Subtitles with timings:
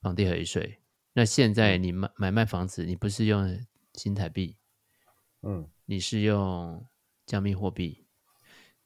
[0.00, 0.80] 房地合一税。
[1.12, 3.58] 那现在你买买卖房子，你不是用
[3.94, 4.56] 新台币，
[5.42, 6.86] 嗯，你是用
[7.26, 8.06] 加密货币，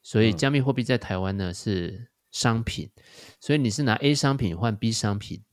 [0.01, 2.89] 所以加密货币在台湾呢是商品，
[3.39, 5.43] 所以你是拿 A 商品换 B 商品，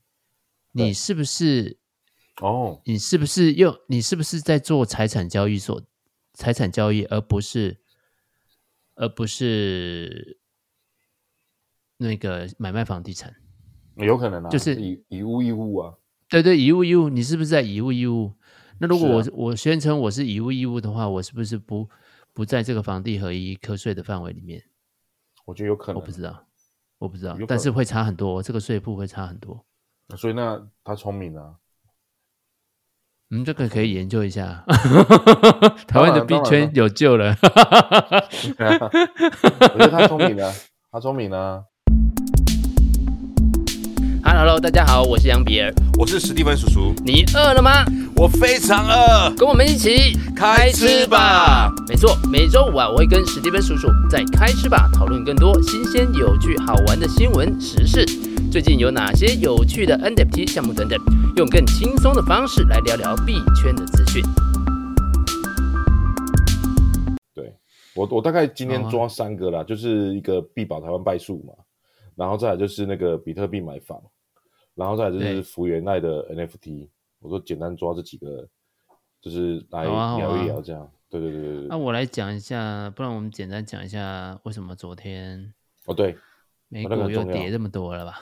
[0.71, 1.77] 你是不是？
[2.41, 3.77] 哦，你是不是用？
[3.87, 5.83] 你是不是在做财产交易所？
[6.33, 7.83] 财产交易，而不是，
[8.95, 10.39] 而不是
[11.97, 13.35] 那个买卖房地产，
[13.95, 15.93] 有可能啊，就是以以物易物啊。
[16.29, 18.33] 对对，以物易物，你是不是在以物易物？
[18.79, 21.87] 那如果我、啊、我宣称我是以物易物的话，我是不是不
[22.33, 24.63] 不在这个房地合一课税的范围里面？
[25.45, 26.45] 我觉得有可能，我不知道，
[26.99, 29.65] 我不知道，但是会差很多，这个税负会差很多。
[30.15, 31.55] 所以那他聪明啊。
[33.31, 34.63] 嗯，这个可以研究一下。
[35.87, 37.35] 台湾的币圈有救了。
[38.53, 40.53] 我觉得他聪明了，
[40.91, 41.65] 他聪明了。
[44.33, 46.95] Hello，大家好，我是杨比尔，我是史蒂芬叔叔。
[47.03, 47.85] 你饿了吗？
[48.15, 51.69] 我非常饿，跟我们一起开吃吧。
[51.87, 58.03] 没错，每周五啊，我会跟史蒂芬叔叔在开吃吧讨论更多新鲜、有趣、好玩的新闻时事。
[58.49, 60.97] 最近有哪些有趣的 NFT 项目等等，
[61.35, 64.23] 用更轻松的方式来聊聊币圈的资讯。
[67.35, 67.53] 对，
[67.95, 71.53] 我，我大概今天抓三个啦，哦、就是一个币宝台湾败诉嘛，
[72.15, 74.01] 然后再来就是那个比特币买房，
[74.75, 76.89] 然后再来就是福原爱的 NFT。
[77.19, 78.47] 我说简单抓这几个，
[79.21, 80.89] 就是来聊一聊这样。
[81.09, 81.67] 对对对对对。
[81.67, 85.53] 那、啊、我来讲一下，不然我们简单讲一下为什么昨天
[85.85, 86.17] 哦对，
[86.69, 88.21] 美股又跌这么多了吧？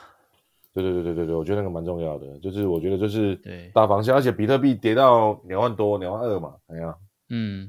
[0.72, 3.34] 对对对对对对，我觉得那个蛮重要的，就是我觉得就是
[3.72, 6.94] 大方向，而且比特币跌到两万多、两万二嘛，哎呀，
[7.28, 7.68] 嗯，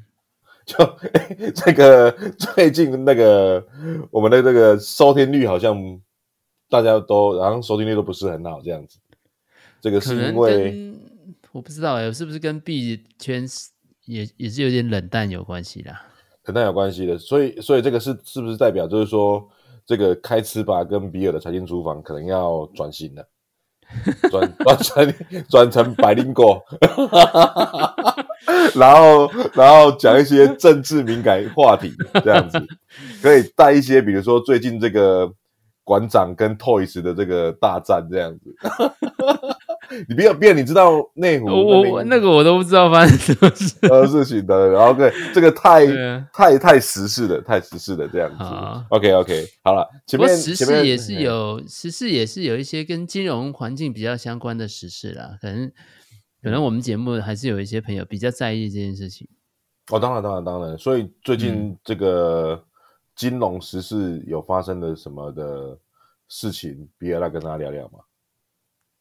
[0.65, 0.77] 就
[1.55, 3.65] 这个最近那个
[4.11, 5.75] 我们的这个收听率好像
[6.71, 8.97] 大家都，然后收听率都不是很好这样子，
[9.79, 10.95] 这个是因为
[11.51, 13.45] 我不知道哎，是不是跟币圈
[14.05, 16.01] 也也是有点冷淡有关系啦？
[16.45, 19.47] 冷淡有关系的，所以所以这个是是不是代表就是说？
[19.83, 23.27] 这个开吃吧跟比尔的财经厨房可能要转型了，
[24.29, 25.13] 转转成
[25.49, 26.63] 转成百灵果，
[28.75, 31.91] 然后然后讲一些政治敏感话题，
[32.23, 32.57] 这样子
[33.21, 35.29] 可以带一些，比如说最近这个
[35.91, 38.55] 馆长跟 Toys 的这个大战这样子。
[40.07, 43.75] 你不要变，你知道内湖我那个我都不知道发生什么事。
[43.89, 45.85] 呃事情的，然后对这个太
[46.31, 48.41] 太太时事了，太时事了这样子。
[48.87, 55.69] OK OK，好了，前面时事也是有时事也是有一些跟金融环境比较相关的时事啦，可能
[56.41, 59.27] 可能我们节目还是有一些朋友比较在意这件事情。
[59.91, 62.63] 哦，当然当然当然，所以最近这个
[63.21, 65.79] 金融时事有发生的什么的
[66.27, 67.99] 事情，比尔来跟大家聊聊嘛。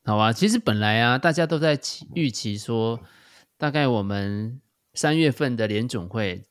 [0.04, 1.80] 好啊，其实本来啊，大家都在
[2.14, 3.00] 预期说，
[3.56, 4.60] 大概我们
[4.92, 6.44] 三月份的联总会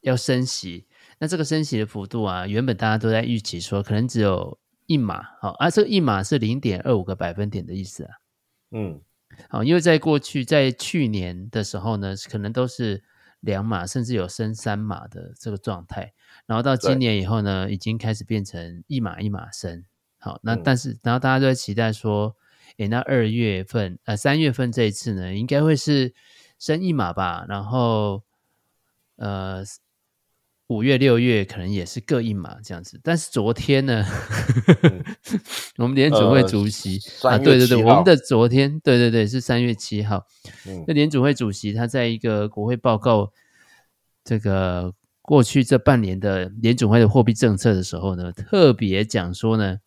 [0.00, 0.86] 要升息，
[1.18, 8.10] 那这个升息的幅度啊，原本大家都在预期说，可能只有一码，好，啊，这个一码是零点二五个百分点的意思啊，
[8.70, 8.98] 嗯，
[9.50, 13.04] 好，因为在过去，在去年的时候呢，可能都是
[13.42, 16.12] 两码，甚至有升三码的这个状态，
[16.46, 19.84] 然后到今年以后呢，已经开始变成一码一码升，
[20.18, 22.34] 好，那但是，然后大家都在期待说。
[22.78, 26.14] 诶，那二月份，呃，三月份这一次呢，应该会是
[26.58, 27.44] 升一码吧。
[27.46, 28.22] 然后，
[29.16, 29.62] 呃，
[30.72, 32.98] 五月、六月可能也是各一码这样子。
[33.02, 34.04] 但是昨天呢，
[34.82, 35.04] 嗯、
[35.78, 40.24] 我们联准会主席、呃、啊，对对对，我们的昨天，对对对，是三月七号。
[40.86, 43.30] 那联准会主席他在一个国会报告
[44.24, 49.78] 这个过去这半年的联准会的货币政策的时候呢，特别讲说呢，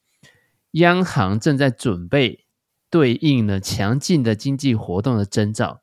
[0.71, 2.45] 央行正在准备。
[2.87, 5.81] 对应呢强劲的经济活动的征兆，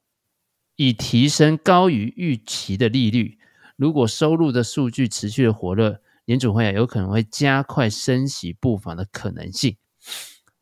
[0.77, 3.39] 以提升高于预期的利率。
[3.77, 9.77] 如果收入的数据持续的火热，联准会啊有可能会加快升息步伐的可能性。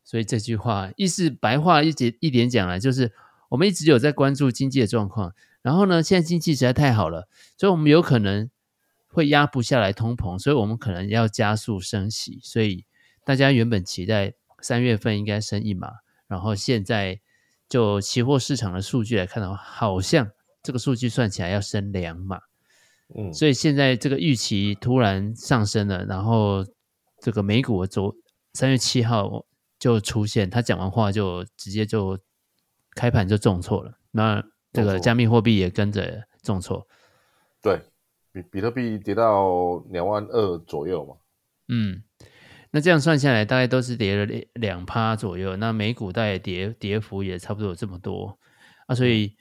[0.03, 3.13] 所以这句话意思白话一节一点讲来，就是
[3.49, 5.33] 我们一直有在关注经济的状况。
[5.61, 7.27] 然后呢，现在经济实在太好了，
[7.57, 8.49] 所以我们有可能
[9.07, 12.39] 会压不下来通膨，所以我们可能要加速升息。
[12.41, 12.85] 所以
[13.23, 15.89] 大家原本期待三月份应该升一码。
[16.27, 17.21] 然后现在
[17.69, 20.31] 就期货市场的数据来看的话，好像
[20.63, 22.39] 这个数据算起来要升两码，
[23.15, 26.65] 嗯，所以现在这个预期突然上升了，然后
[27.21, 28.15] 这个美股昨
[28.53, 29.45] 三月七号
[29.79, 32.17] 就出现，他讲完话就直接就
[32.95, 34.43] 开盘就重挫了，那
[34.73, 36.87] 这个加密货币也跟着重挫，
[37.61, 37.81] 对，
[38.31, 41.15] 比比特币跌到两万二左右嘛，
[41.67, 42.03] 嗯。
[42.73, 45.57] 那这样算下来，大概都是跌了两两趴左右。
[45.57, 48.39] 那美股大概跌跌幅也差不多有这么多
[48.87, 48.95] 啊。
[48.95, 49.35] 所以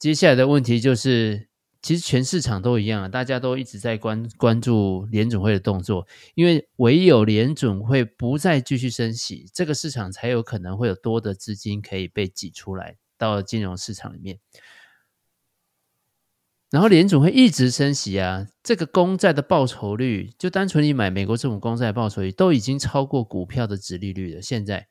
[0.00, 1.48] 接下来的问题就是，
[1.82, 6.06] 其实全市场都一样，大家都一直在关关注联准会的动作，
[6.36, 14.38] 因为唯有联准会不再继续升息，这个市场才有可能会有多的资金可以被挤出来到金融市场里面。
[16.70, 24.40] 然后联准会一直升息啊，这个公债的报酬率，就单纯你买美国政府公债的报酬率，都已经超过股票的殖利率了。
[24.40, 24.88] 现在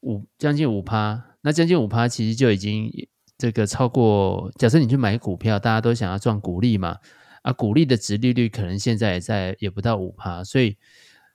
[0.00, 2.90] 五将近五趴，那将近五趴其实就已经
[3.38, 4.52] 这个超过。
[4.56, 6.98] 假设你去买股票，大家都想要赚股利嘛，
[7.42, 10.76] 啊，股利的值利率可能现在也在也不到五趴，所以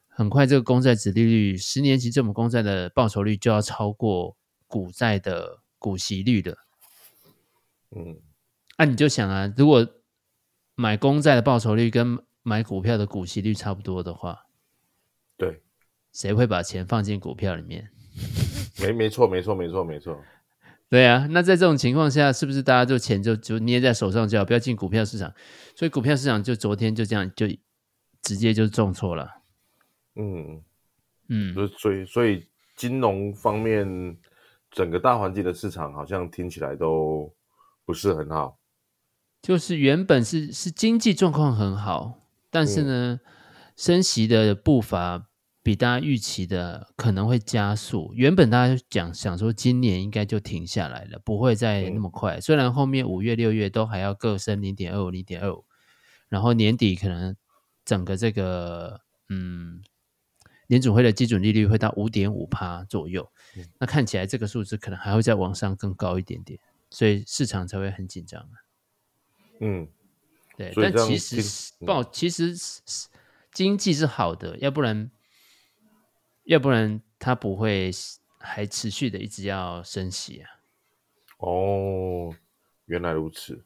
[0.09, 6.57] 很快这个公债值利率，十年期政府公债的报酬率就要超过股债的股息率了。
[7.95, 8.21] 嗯。
[8.75, 9.87] 那、啊、你就想啊，如果
[10.75, 14.47] 买公债的报酬率跟买股票的股息率差不多的话，
[15.37, 15.61] 对，
[16.11, 17.91] 谁会把钱放进股票里面？
[18.81, 20.19] 没，没错，没错，没错，没错。
[20.93, 25.33] 对啊，那在这种情况下，是不是大家就钱就就捏在手上，就好，不要进股票市场？
[25.75, 27.47] 所以股票市场就昨天就这样就
[28.21, 29.27] 直接就重挫了。
[30.15, 30.61] 嗯
[31.29, 34.15] 嗯，所以所以金融方面
[34.69, 37.33] 整个大环境的市场好像听起来都
[37.85, 38.59] 不是很好。
[39.41, 42.19] 就是原本是是经济状况很好，
[42.51, 43.19] 但是呢，嗯、
[43.75, 45.25] 升息的步伐
[45.63, 48.11] 比大家预期的可能会加速。
[48.13, 52.35] 原本大家讲想说今年应该就停下来了，不会再那么快。
[52.37, 55.65] 嗯、虽然后面五月、六月都还要各升零点二五、零点二五，
[56.27, 57.35] 然后年底可能
[57.85, 58.99] 整个这个
[59.29, 59.81] 嗯
[60.67, 63.31] 联准会的基准利率会到五点五趴左右。
[63.55, 66.59] 嗯、那看起来这个数字可能还会再往上更高一点点，
[66.89, 68.45] 所以市场才会很紧张。
[69.61, 69.87] 嗯，
[70.57, 72.53] 对，但其实不好，其实
[73.53, 75.09] 经济是好的，要不然，
[76.45, 77.91] 要不然它不会
[78.39, 80.49] 还持续的一直要升息啊。
[81.37, 82.33] 哦，
[82.85, 83.63] 原来如此。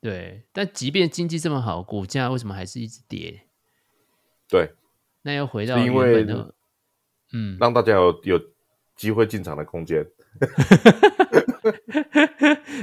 [0.00, 3.42] 对，但即便经济这么好，股价为什么还是一直跌？
[4.48, 4.74] 对，
[5.22, 6.54] 那又回到原本的，
[7.32, 8.40] 嗯，让大家有有
[8.94, 10.06] 机会进场的空间。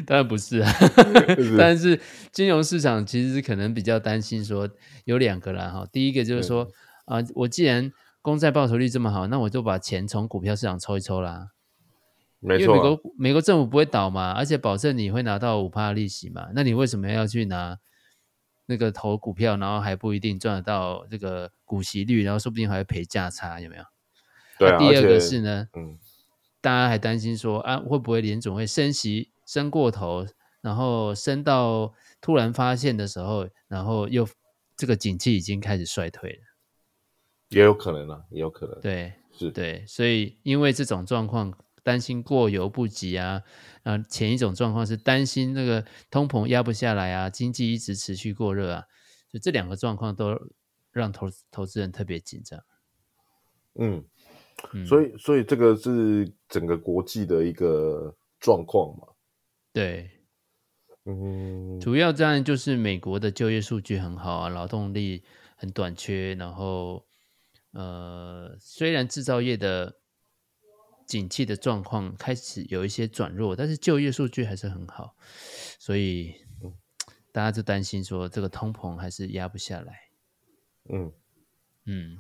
[0.06, 0.70] 当然不是啊
[1.58, 1.98] 但是
[2.32, 4.70] 金融市场其实可能比较担心说
[5.06, 6.64] 有两个啦哈，第一个就是说
[7.06, 11.50] 啊、呃，我既然公债报酬率这么好，那我就把钱从股票市场抽一抽啦，
[12.40, 17.78] 没错，因为美国美国政府不会倒嘛，而且保证你会拿到五趴利息嘛，那你为什么要去拿
[18.66, 23.84] 那个投股票，然后还不一定赚得到这个股息率，然后说不定还会赔价差，有没有？
[24.58, 26.00] 对啊，第二个是呢，嗯。
[26.62, 30.26] 大家还担心说啊，会不会联总会升息升过头，
[30.62, 34.26] 然后升到突然发现的时候，然后又
[34.78, 36.40] 这个景气已经开始衰退了，
[37.58, 38.80] 也有可能啊，也有可能。
[38.82, 41.54] 对，是，对，所以因为这种状况，
[41.84, 43.42] 担心过犹不及啊，
[43.84, 48.84] 啊，前一种状况是担心那个通膨压不下来啊，经济一直持续过热啊，
[49.32, 50.40] 就这两个状况都
[50.92, 52.64] 让投投资人特别紧张。
[53.76, 54.04] 嗯。
[54.88, 59.08] 所以，所以这个是整个国际的一个状况嘛？
[59.74, 60.10] 对，
[61.04, 65.26] 嗯，主要当然就是美国的就业数据很好啊，劳动力
[65.58, 67.04] 很短缺，然后
[67.74, 70.00] 呃，虽然制造业的
[71.06, 75.16] 景气的状况开始有一些转弱，但是就业数据还是很好，
[75.78, 76.36] 所以
[77.32, 80.10] 大家就担心说这个通膨还是压不下来。
[80.90, 81.12] 嗯
[81.86, 82.20] 嗯。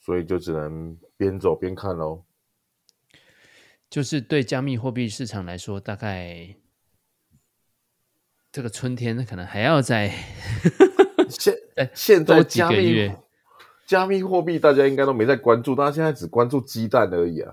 [0.00, 2.24] 所以就只能边走边看喽。
[3.90, 6.56] 就是对加密货币市场来说，大概
[8.50, 10.08] 这个春天可能还要再
[11.28, 11.54] 现
[11.94, 13.10] 现在加密
[13.88, 17.52] 加密货币大家应该都没在关注，大家现在只关注鸡蛋而已啊，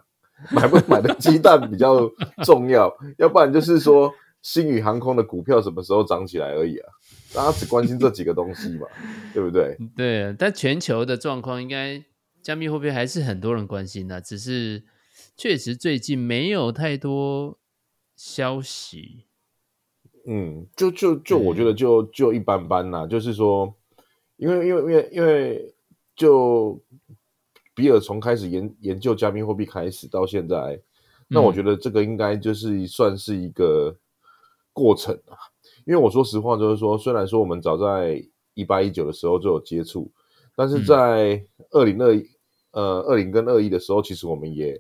[0.52, 2.08] 买不 买的鸡蛋比较
[2.44, 4.14] 重要，要不然就是说
[4.44, 6.90] 星宇航空的股票什么时候涨起来而已啊，
[7.34, 8.86] 大家只关心这几个东西嘛，
[9.34, 9.76] 对不对？
[9.98, 12.04] 对，但全球的状况应该。
[12.46, 14.84] 加密货币还是很多人关心的，只是
[15.36, 17.58] 确实最近没有太多
[18.16, 19.26] 消息。
[20.28, 23.74] 嗯，就就就我觉得就就一般般啦，就是说，
[24.38, 25.75] 因为因为因为因为
[26.16, 26.82] 就
[27.74, 30.82] 比尔从开始研研究加密货币开始到现在，
[31.28, 33.96] 那我觉得这个应该就是算是一个
[34.74, 35.38] 过程啊。
[35.86, 40.12] 因为我说实话，就是说，虽然说我们早在一八一九的时候就有接触，
[40.56, 42.28] 但是在二零二一。
[42.72, 44.78] 呃，二零跟二一的时候，其实我们也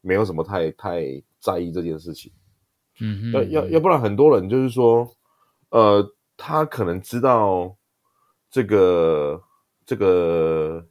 [0.00, 1.02] 没有什么太太
[1.38, 2.32] 在意这件事情。
[3.00, 5.06] 嗯哼，要要要不然很多人就是说，
[5.68, 7.76] 呃，他可能知道
[8.50, 9.38] 这个
[9.86, 10.86] 这个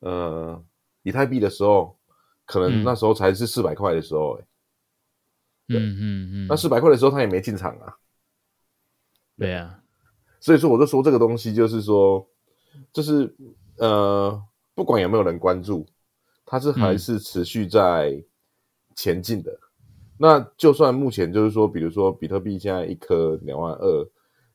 [0.00, 0.64] 呃
[1.02, 1.98] 以太币的时候，
[2.44, 4.46] 可能那时候才是四百块的时候、欸，哎、
[5.68, 6.30] 嗯，嗯嗯。
[6.32, 7.96] 嗯，那四百块的时候他也没进场啊。
[9.36, 9.82] 对啊，
[10.38, 12.28] 所以说我就说这个东西就是说，
[12.92, 13.34] 就是
[13.78, 14.40] 呃，
[14.74, 15.84] 不管有没有人关注，
[16.44, 18.22] 它是还是持续在
[18.94, 19.50] 前进的。
[19.50, 19.58] 嗯、
[20.18, 24.08] 那就算目前就是说，比如说比特币现在一颗两万二，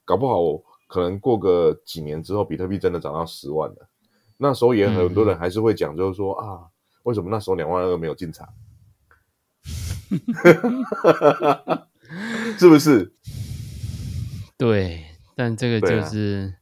[0.06, 3.88] 搞不好可能过个几年之后，比特币真的涨到十万了，
[4.38, 6.66] 那时候也很多人还是会讲，就是说、嗯、啊，
[7.04, 8.50] 为什么那时候两万二没有进场？
[12.58, 13.14] 是不是？
[14.58, 15.06] 对，
[15.36, 16.56] 但这个就是，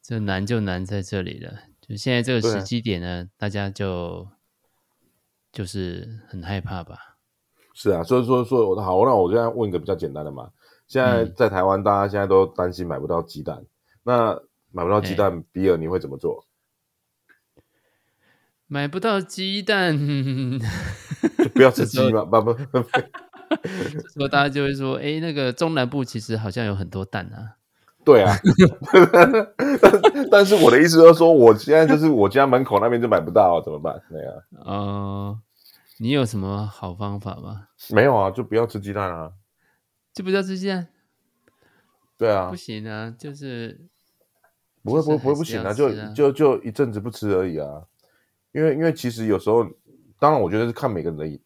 [0.00, 1.52] 这、啊、难就难在这里了。
[1.80, 4.28] 就现在这个时机点呢，大家就
[5.50, 7.16] 就是很害怕吧？
[7.74, 10.52] 是啊，所以说说好，那我现在问一个比较简单的嘛。
[10.88, 13.66] 现在在台湾，大家现在都担心买不到鸡蛋，嗯、
[14.02, 14.40] 那
[14.72, 16.44] 买不到鸡蛋，欸、比尔你会怎么做？
[18.66, 19.96] 买不到鸡蛋，
[21.38, 22.54] 就不要吃鸡嘛， 不不。
[22.54, 27.56] 这时候大家就会说：“哎、欸，那个中南部其实好像有很多蛋啊。”
[28.04, 28.34] 对啊，
[29.80, 34.00] 但但是我的意思就是说，我现在就是我家门口那边就买不到，怎么办？
[34.10, 35.38] 对啊，哦、呃，
[35.98, 37.68] 你有什么好方法吗？
[37.90, 39.32] 没有啊，就不要吃鸡蛋啊，
[40.18, 40.88] 就不叫吃鸡蛋。
[42.16, 43.86] 对啊，不行啊，就是
[44.82, 47.86] 不会不会不会不行啊，就就就一阵子不吃而已啊。
[48.50, 49.64] 因为因为其实有时候，
[50.18, 51.40] 当然我觉得是看每个人的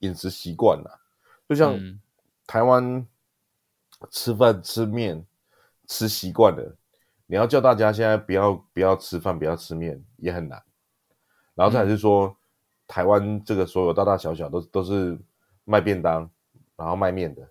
[0.00, 1.00] 饮食习惯啦。
[1.48, 1.78] 就像
[2.44, 3.06] 台湾
[4.10, 5.24] 吃饭吃面
[5.86, 6.76] 吃习惯了，
[7.26, 10.60] 你要叫大家现在不要不要吃饭不要吃面也很难。
[11.54, 12.36] 然后再来是说，嗯、
[12.88, 15.16] 台湾这个所有大大小小都都是
[15.62, 16.28] 卖便当
[16.74, 17.48] 然后卖面的，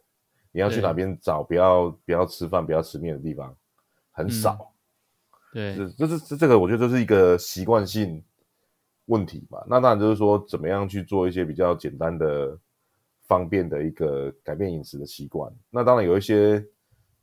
[0.55, 3.55] 你要去哪边找不要不要吃饭不要吃面的地方
[4.11, 4.73] 很少。
[5.53, 8.23] 嗯、对，这这这这个我觉得这是一个习惯性
[9.05, 9.63] 问题吧。
[9.67, 12.57] 那当然就是说，怎么样去做一些比较简单的。
[13.27, 16.63] 方便的一个改变饮食的习惯，那当然有一些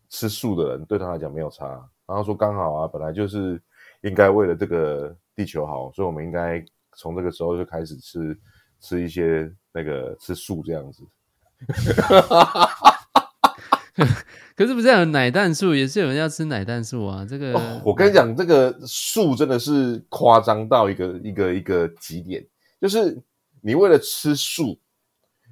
[0.08, 1.64] 吃素的人对他来讲没有差，
[2.06, 3.62] 然后说刚好啊，本来就是
[4.00, 6.60] 应该为了这个地球好，所以我们应该
[6.96, 8.36] 从这个时候就开始吃
[8.80, 11.04] 吃一些那个吃素这样子。
[14.56, 17.26] 可是不是有奶蛋素，也是有人要吃奶蛋素啊？
[17.28, 22.44] 这个、哦、我跟你讲，这个素真的是夸张到一个一个一个极点，
[22.80, 23.20] 就是
[23.60, 24.78] 你为了吃素。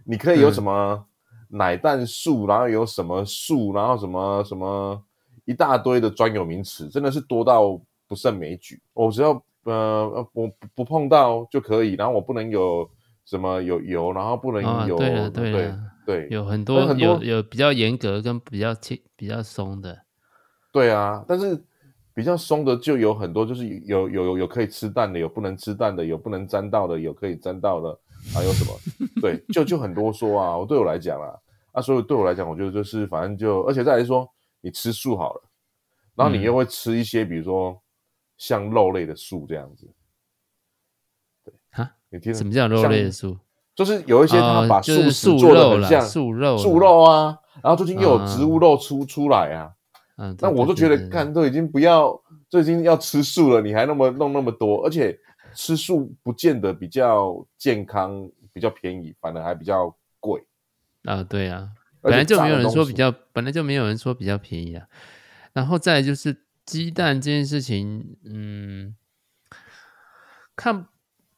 [0.02, 1.04] 你可以有什么
[1.48, 5.00] 奶蛋素，嗯、然后有什么素，然后什么什么
[5.44, 7.78] 一大堆的专有名词，真的是多到
[8.08, 8.80] 不胜枚举。
[8.94, 12.88] 我只要呃我不碰到就可以，然后我不能有
[13.26, 15.72] 什么有油，然后不能有、哦、对
[16.10, 20.06] 对，有很多很多有有比较严格跟比较轻比较松的。
[20.72, 21.62] 对啊，但是
[22.12, 27.96] 比较松的就有很多，就是有有有有可以吃蛋的，有不能吃蛋的，有不能沾到的，有可以沾到的。
[28.34, 28.76] 还有什么？
[29.22, 30.58] 对，就就很多说啊。
[30.58, 31.32] 我对我来讲啊，
[31.72, 34.28] 啊，所以对我来讲，我觉得就是反正就，而且再来说，
[34.60, 35.42] 你吃素好了，
[36.16, 37.80] 然后你又会吃一些，比如说
[38.36, 39.88] 像肉类的素这样子。
[41.44, 43.38] 对哈，你听什么叫肉类的素？
[43.80, 49.72] 就是有一些他把素食做的很像素肉，素肉啊，然后最近又有植物肉出出来啊。
[50.16, 52.20] 嗯，那我都觉得，看都已经不要，
[52.50, 55.18] 都已经要吃素了，你还那么弄那么多，而且。
[55.52, 60.40] 吃素不见得比较健康，比较便宜，反而还比较贵
[61.02, 61.24] 啊！
[61.24, 61.70] 对啊，
[62.00, 64.86] 本来就没有人说比较，本来就没有人说比较便宜啊。
[65.52, 68.94] 然后再就是鸡蛋这件事情，嗯，
[70.54, 70.86] 看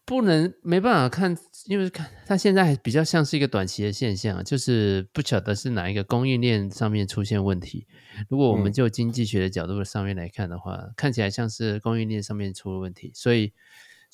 [0.04, 7.86] 不能没办法看，因为看它现在还比较像是一个短期的现象，就是不晓得是哪一个供应链上面出现问题。
[8.28, 13.52] 如果我们就经济学的角度上面来看的话，嗯、看起来像是供应链上面出了问题，所以。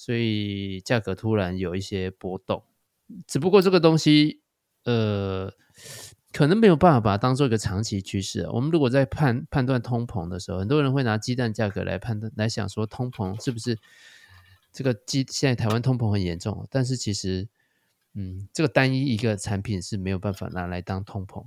[0.00, 2.62] 所以价格突然有一些波动，
[3.26, 4.42] 只不过这个东西，
[4.84, 5.52] 呃，
[6.32, 8.48] 可能没有办法把它当做一个长期趋势。
[8.52, 13.76] 我们如果在判判断通膨的时候，很多人会拿鸡蛋价格来判断，来想说通膨是不是
[14.72, 15.26] 这个鸡？
[15.30, 17.48] 现在台湾通膨很严重，但是其实，
[18.14, 21.44] 嗯，这个单一一个产品是没有办法拿来当通膨。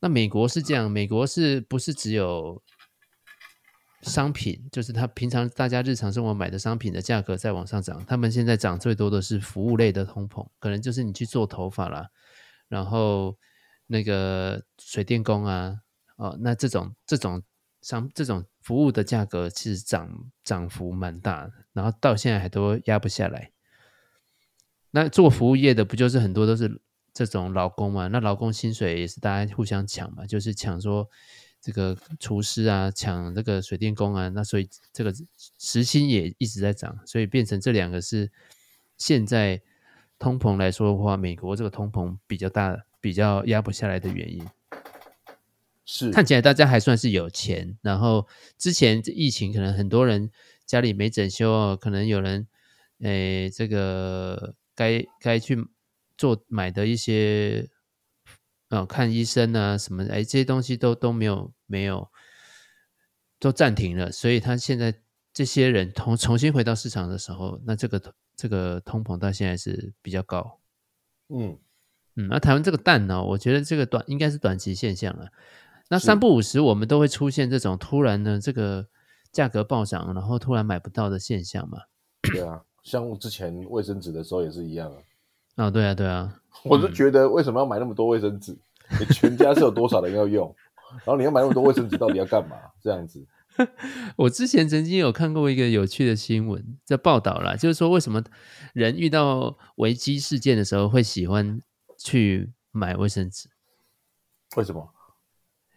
[0.00, 2.62] 那美国是这样，美国是不是只有？
[4.04, 12.10] 商品就是他平常大家日常生活买的商品的价格在往上涨，他们现在涨最多的是服务类的通膨，可能就是你去做头发啦，
[12.66, 13.38] 然后
[13.86, 15.76] 那个水电工啊，
[16.16, 17.40] 哦，那这种这种
[17.82, 23.52] 商这种服务的价格其实涨涨幅蛮大，然后到现在还都压不下来。
[24.92, 26.80] 那做服务业的不就是很多都是
[27.12, 28.08] 这种劳工嘛？
[28.08, 31.10] 那劳工薪水也是大家互相抢嘛，就是抢说。
[31.64, 35.14] 这个厨师啊，抢这个水电工啊，那所以这个
[35.60, 38.32] 时薪也一直在涨，所以变成这两个是
[38.98, 39.62] 现在
[40.18, 44.44] 通膨来说的话，美国这个通膨比较大，比较压不下来的原因。
[45.84, 48.26] 是看起来大家还算是有钱，然后
[48.58, 50.30] 之前疫情可能很多人
[50.66, 52.46] 家里没整修哦，可能有人
[53.00, 55.66] 诶这个该该去
[56.16, 57.68] 做买的一些。
[58.74, 62.08] 哦，看医生啊，什么哎，这些东西都都没有没有
[63.38, 64.94] 都暂停了，所以他现在
[65.30, 70.58] 这些人重重新回到市场的时候，那这个这个通膨到现在是比较高。
[71.28, 71.58] 嗯
[72.16, 75.30] 嗯，那台湾这个蛋呢，我觉得这个短应该是短期现象了。
[75.92, 78.86] 那三不五时我们都会出现这种突然呢，这个
[79.30, 81.80] 价格暴涨，然后突然买不到的现象嘛。
[82.22, 84.96] 对啊，像之前卫生纸的时候也是一样啊。
[85.56, 86.34] 啊、哦，对啊，对啊。
[86.64, 88.52] 我就觉得为什么要买那么多卫生纸？
[88.88, 90.56] 嗯、你全家是有多少人要用？
[91.04, 92.56] 然后你要买那么多卫生纸，到底要干嘛？
[92.82, 93.26] 这样子。
[94.16, 98.24] 我之前曾经有看过一个有趣的新闻，在报道啦，就是说为什么
[98.72, 101.60] 人遇到危机事件的时候会喜欢
[101.98, 103.50] 去买卫生纸？
[104.56, 104.88] 为什么？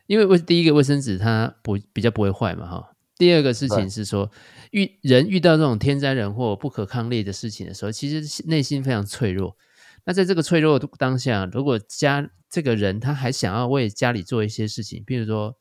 [0.08, 2.92] 因为卫第一个卫生纸它不比较不会坏嘛，哈。
[3.18, 4.30] 第二个事情是说，
[4.72, 9.56] 遇人遇到这种天灾人祸、不可抗力的事情的时候，其实内心非常脆弱。
[10.04, 15.56] 那在这个脆弱的当下，如果家这个人他还想要为家里做一些事情，比如说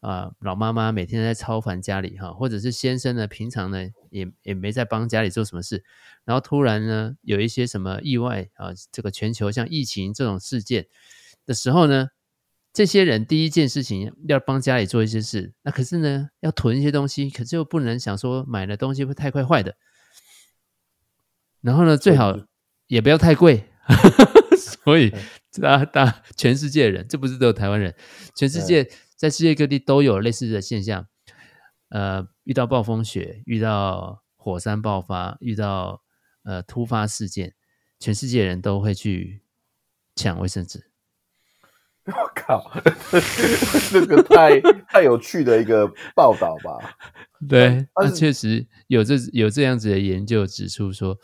[0.00, 5.84] 啊、呃，老妈妈每天在操烦家里哈，或者是先生呢，平常呢也也没在帮家里做什么事，
[6.24, 10.86] 然后突然呢有一些什么意外啊，这个全球像疫情这种事件
[11.44, 12.08] 的时候呢，
[12.76, 19.78] 这些人第一件事情要帮家里做一些事，那可是呢要囤一些东西，可是又不能想说买的东西会太快坏的，
[21.62, 22.38] 然后呢最好
[22.88, 23.64] 也不要太贵。
[24.84, 25.10] 所以，
[25.58, 27.94] 大大全世界人，这不是只有台湾人，
[28.36, 31.06] 全世界在世界各地都有类似的现象。
[31.88, 36.02] 呃，遇到暴风雪，遇到火山爆发，遇到
[36.42, 37.54] 呃突发事件，
[37.98, 39.40] 全世界人都会去
[40.14, 40.85] 抢卫生纸。
[42.06, 42.70] 我靠，
[43.90, 46.96] 这个太太有趣的一个报道吧？
[47.48, 51.18] 对，那确实有这有这样子的研究指出说，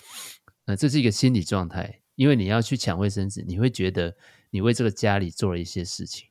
[0.66, 2.00] 呃，这是一个心理状态。
[2.14, 4.14] 因为你要去抢卫生纸，你会觉得
[4.50, 6.28] 你为这个家里做了一些事情。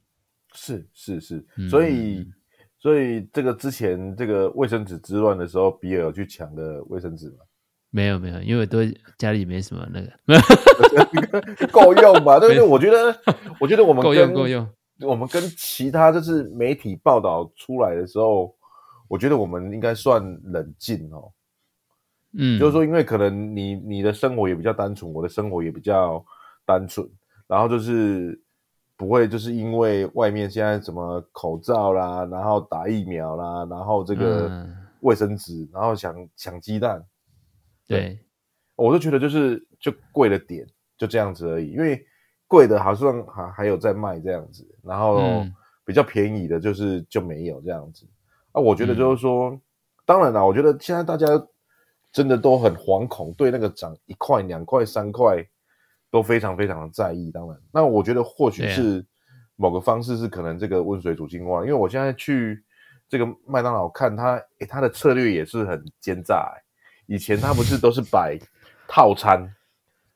[0.54, 2.34] 是是是，所以、嗯、
[2.78, 7.38] 所以这个之前这个卫生纸之乱的时候，比尔有去抢的卫生纸吗？
[7.92, 8.80] 没有没有，因为都
[9.18, 10.10] 家里没什么那个
[11.72, 12.40] 够用吧？
[12.40, 12.64] 对不对？
[12.64, 13.16] 我觉得
[13.60, 14.68] 我觉得我们够用够用。
[15.02, 18.56] 我们跟其他就是媒体报道出来的时候，
[19.08, 21.32] 我觉得我们应该算冷静哦。
[22.34, 26.24] 嗯，就是说，因为可能你你的生活也比较单纯，我的生活也比较
[26.66, 27.06] 单纯，
[27.46, 28.40] 然后就是
[28.96, 34.66] 不会就是因为外面现在什么口罩啦，然后打疫苗啦，然后这个
[35.02, 37.04] 卫生纸，嗯、然后抢抢鸡蛋，
[37.92, 38.20] 对，
[38.76, 40.66] 我就觉得就是就贵了点，
[40.98, 41.72] 就这样子而已。
[41.72, 42.04] 因为
[42.48, 45.46] 贵的好像还还有在卖这样子，然后
[45.86, 48.08] 比较便宜的就是就没有这样子。
[48.52, 49.62] 啊，我觉得就是说，嗯、
[50.06, 51.28] 当然啦，我觉得现在大家。
[52.14, 55.42] 真的都很惶恐，对那个涨一块、两块、三块
[56.10, 57.32] 都非常非常的在意。
[57.32, 59.06] 当然，那我觉得或许是
[59.56, 62.62] 某个方式是可能这个温水煮青蛙，因为我现在去
[63.08, 66.52] 这个麦当劳看他，诶，他的策略也是很奸诈。
[67.12, 68.40] 以前他不是都是摆
[68.88, 69.54] 套餐，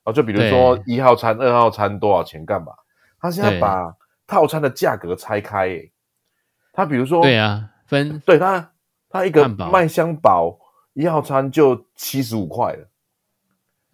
[0.06, 2.72] 哦，就比如说一号餐、二号餐多少钱干嘛？
[3.20, 3.94] 他现在把
[4.26, 5.92] 套餐的价格拆开，欸，
[6.72, 8.72] 他比如说，对啊，分对他
[9.10, 10.60] 他一个麦香堡。
[10.98, 12.90] 一号餐就七十五块了，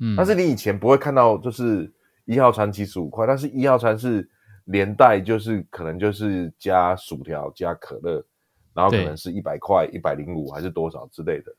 [0.02, 1.92] 嗯，但是你以前不会看到，就是
[2.26, 4.30] 一号餐七十五块，但是一号餐是
[4.66, 8.24] 连带就是可能就是加薯条加可乐，
[8.76, 11.52] 然后可能是一百块一百零五还是多少之类的，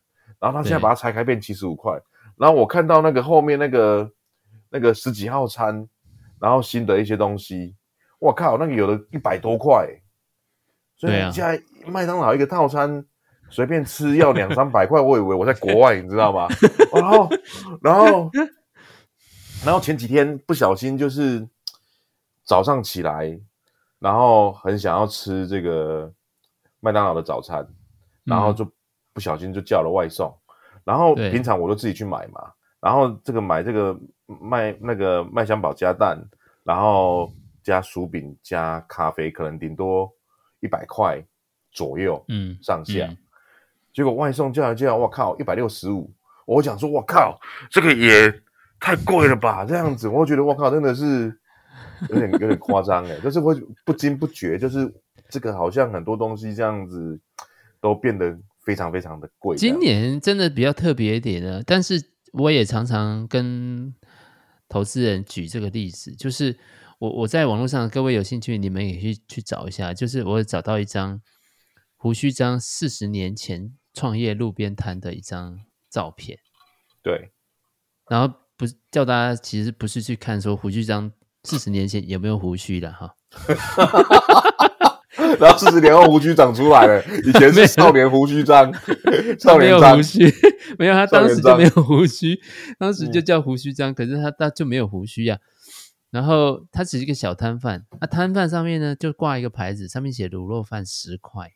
[0.42, 1.96] 然后他现在把它拆开变七十五块，
[2.36, 4.10] 然后我看到那个后面那个
[4.68, 5.88] 那个十几号餐，
[6.40, 7.76] 然后新的一些东西，
[8.18, 9.88] 我靠，那个有的一百多块，
[10.96, 13.06] 所以现在麦当劳一个套餐。
[13.50, 16.48] 随便吃要两三百块，我以为我在国外，你知道吗？
[16.90, 17.28] 然后，
[17.82, 18.30] 然后，
[19.62, 21.46] 然后前几天不小心就是
[22.44, 23.38] 早上起来，
[23.98, 26.10] 然后很想要吃这个
[26.80, 27.68] 麦当劳的早餐，
[28.24, 28.66] 然后就
[29.12, 30.32] 不小心就叫了外送。
[30.84, 36.18] 然后平常我都自己去买嘛，然后这个买这个麦那个麦香堡加蛋，
[36.64, 40.12] 然后加薯饼加咖啡，可能顶多
[40.60, 41.22] 一百块
[41.70, 43.06] 左右，嗯，上下。
[43.06, 43.16] 嗯
[43.94, 46.10] 结果外送叫一叫，我靠，一百六十五！
[46.46, 47.38] 我想说，我靠，
[47.70, 48.32] 这个也
[48.80, 49.66] 太贵了吧？
[49.66, 51.38] 这样子，我觉得我靠，真的是
[52.08, 54.90] 有点有点夸张诶，就是会不经不觉，就是
[55.28, 57.20] 这个好像很多东西这样子
[57.82, 59.56] 都变得非常非常的贵。
[59.56, 63.94] 今年真的比较特别一点呢，但是我也常常跟
[64.68, 66.58] 投资人举这个例子，就是
[66.98, 71.20] 我我在网络上，各位有兴趣，你们也可以去找一下，就是我找到一张
[71.96, 76.38] 胡须章四十年前创业路边摊的一张照片，
[77.02, 77.32] 对，
[78.08, 81.12] 然后不是叫大家其实不是去看说胡须章
[81.44, 83.14] 四十年前有没有胡须的哈，
[85.38, 88.72] 然后四十年后胡须长出来了，以前是少年胡须张，
[89.38, 90.32] 少年张胡须。
[90.78, 92.40] 没有，他当时就没有胡须，
[92.78, 95.38] 当时就叫胡须张，可是他他就没有胡须呀。
[96.10, 101.50] 然后他只是一个小摊贩，那摊贩上面呢就挂一个牌子，上面写卤肉饭十块。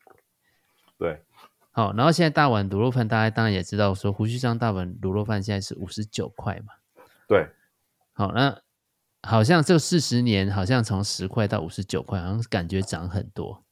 [0.99, 1.23] 对，
[1.73, 6.73] 好，然后现在大碗卤肉饭，大家当然也知道，说胡须张大碗卤肉饭现在是五十九块嘛。
[7.29, 7.49] 对，
[8.15, 8.59] 好，那
[9.23, 13.63] 好像这四十年，好像从十块到五十九块，好像感觉涨很多。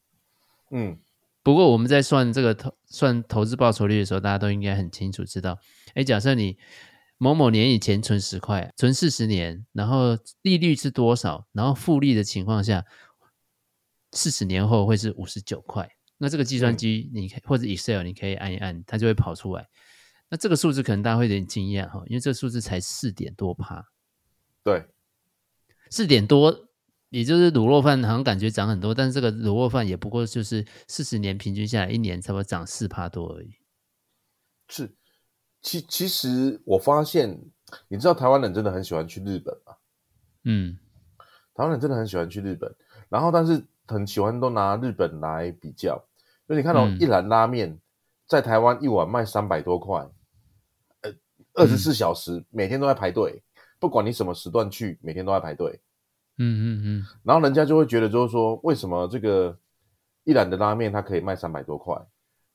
[0.71, 0.99] 嗯。
[1.43, 5.59] 不过我们在算这个投算投资报酬率的时候，大家都应该很清楚知道，
[5.95, 6.57] 哎，假设你
[7.19, 12.87] 某某年以前存十块，存四十年，然后利率是多少，然后复利的情况下，
[14.13, 15.87] 四十年后会是五十九块。
[16.17, 19.69] 那这个计算机你可以或者 Excel 你可以按一按，它就会跑出来。
[20.31, 23.87] 那这个数字可能大家会有点惊讶哈，因为这个数字才四点多趴。
[24.63, 24.87] 对，
[25.91, 26.71] 四点多。
[27.15, 33.55] 也就是卤肉饭好像感觉涨很多，但是这个卤肉饭也不过就是四十年平均下来一年差不多涨四趴多而已。
[34.69, 34.93] 是，
[35.63, 37.41] 其其实我发现，
[37.87, 39.77] 你知道台湾人真的很喜欢去日本吗？
[40.43, 40.77] 嗯，
[41.55, 42.75] 台湾人真的很喜欢去日本，
[43.09, 46.05] 然后但是很喜欢都拿日本来比较，
[46.49, 47.79] 就你看到、哦嗯、一兰拉面
[48.27, 50.05] 在台湾一碗卖三百多块，
[51.03, 51.15] 呃，
[51.53, 53.41] 二十四小时、嗯、每天都在排队，
[53.79, 55.81] 不管你什么时段去，每天都在排队。
[56.37, 59.57] 嗯嗯嗯，然后人家就会觉得，就是说，为什么这个
[60.25, 61.97] 一兰的拉面它可以卖三百多块，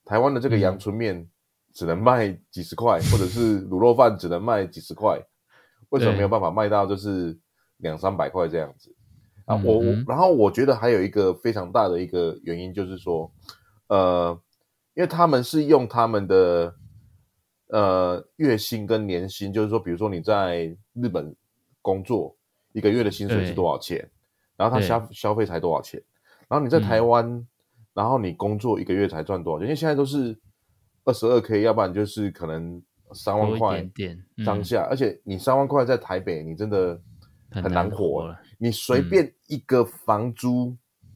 [0.03, 1.25] 台湾的这个阳春面
[1.73, 5.17] 只能卖几十块，或者是卤肉饭只能卖几十块，
[5.91, 7.39] 为什么没有办法卖到就是
[7.77, 8.93] 两三百块这样子？
[9.45, 13.31] 啊，我我，然后我觉得还有一个非常大的一个原因就是说，
[13.87, 14.37] 呃，
[14.93, 16.75] 因为他们是用他们的
[17.69, 21.33] 呃月薪跟年薪，就是说，比如说你在日本
[21.81, 22.35] 工作。
[22.73, 24.10] 一个月的薪水是多少钱？
[24.55, 26.03] 然后他消消费才多少钱？
[26.49, 27.47] 然后你在台湾、嗯，
[27.93, 29.67] 然后你工作一个月才赚多少钱？
[29.67, 30.38] 因为现在都是
[31.05, 32.82] 二十二 k，要不然就是可能
[33.13, 33.82] 三万块
[34.45, 34.88] 当下、嗯。
[34.89, 37.01] 而且你三万块在台北，你真的
[37.49, 38.27] 很难活。
[38.27, 41.10] 了你随便一个房租、嗯，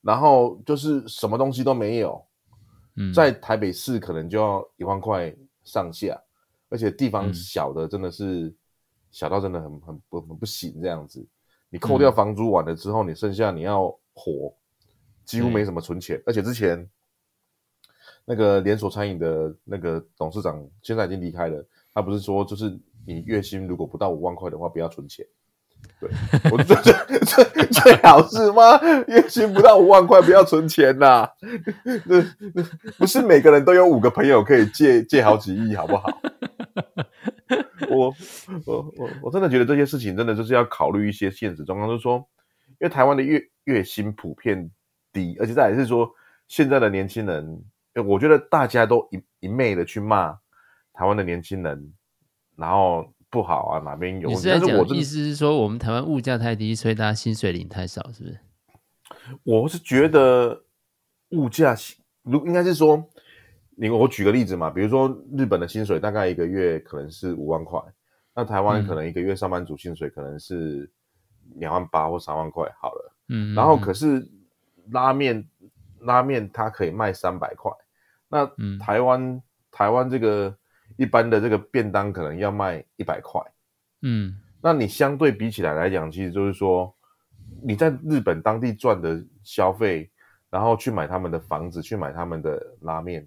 [0.00, 2.24] 然后就是什么东西都没有，
[2.96, 6.18] 嗯、在台北市可能就要一万块上下，
[6.70, 8.56] 而且地方小的真的是。
[9.08, 11.26] 嗯小到真的很很不很不行这样子，
[11.70, 14.54] 你扣掉房租完了之后，嗯、你剩下你要活，
[15.24, 16.22] 几乎没什么存钱。
[16.26, 16.88] 而且之前
[18.24, 25.26] 那个连锁餐饮的那个董事长现在已经离开了，他不是说就是你月薪如果不到五万块的话，不要存钱。
[26.00, 26.08] 对，
[26.52, 26.82] 我觉得
[27.24, 28.80] 最最好是吗？
[29.08, 31.28] 月薪不到五万块不要存钱呐、
[32.04, 32.62] 那那
[32.96, 36.20] 不是每个人都有五个朋友可以借借好几亿，好不好？
[37.90, 38.14] 我
[38.66, 42.16] 我我我真的觉得这些事情真的就是要考虑一些现实状况，就是说，
[42.68, 44.70] 因为台湾的月月薪普遍
[45.12, 46.08] 低，而且再也是说，
[46.46, 47.64] 现在的年轻人，
[48.06, 50.38] 我觉得大家都一一昧的去骂
[50.92, 51.92] 台湾的年轻人，
[52.56, 54.28] 然后不好啊，哪边有？
[54.28, 58.40] 你是在讲意思是说，我们台湾物价太低，所以大家薪水领太少，是不是？
[59.44, 60.64] 我是觉得
[61.30, 61.76] 物价，
[62.22, 63.08] 如应该是说。
[63.80, 67.80] 你我举个例子嘛，比如说日本的薪水大概一个月可能是五万块，
[68.34, 70.90] 那台湾可能一个月上班族薪水可能是
[71.54, 74.28] 两万八或三万块好了，嗯，然后可是
[74.90, 75.48] 拉面
[76.00, 77.70] 拉面它可以卖三百块，
[78.28, 78.44] 那
[78.80, 80.57] 台湾、嗯、台湾这个
[80.98, 83.40] 一般的这个便当可能要卖一百块，
[84.02, 86.94] 嗯，那你相对比起来来讲，其实就是说
[87.62, 90.10] 你在日本当地赚的消费，
[90.50, 93.26] 然后去买他们的房子，去买他们的拉面。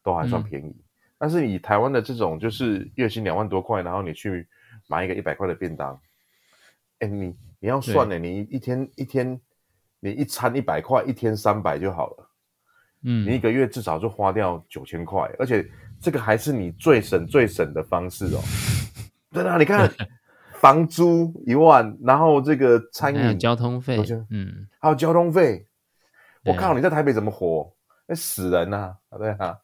[0.00, 0.84] 都还算便宜，嗯，
[1.18, 4.46] 但是以台湾的这种就是月薪两万多块，然后你去
[4.86, 6.00] 买一个一百块的便当，
[7.00, 9.38] 哎，你你要算呢，你一天一天
[10.00, 12.30] 你一餐一百块，一天三百就好了，
[13.02, 15.68] 嗯，你一个月至少就花掉九千块，而且
[16.00, 18.40] 这个还是你最省最省的方式哦。
[19.30, 19.90] 对啊，你看
[20.60, 25.66] 房租一万，然后这个餐饮交通费，嗯，还有交通费，
[26.44, 27.72] 我靠，你在台北怎么活？
[28.06, 29.58] 那死人呐，对啊。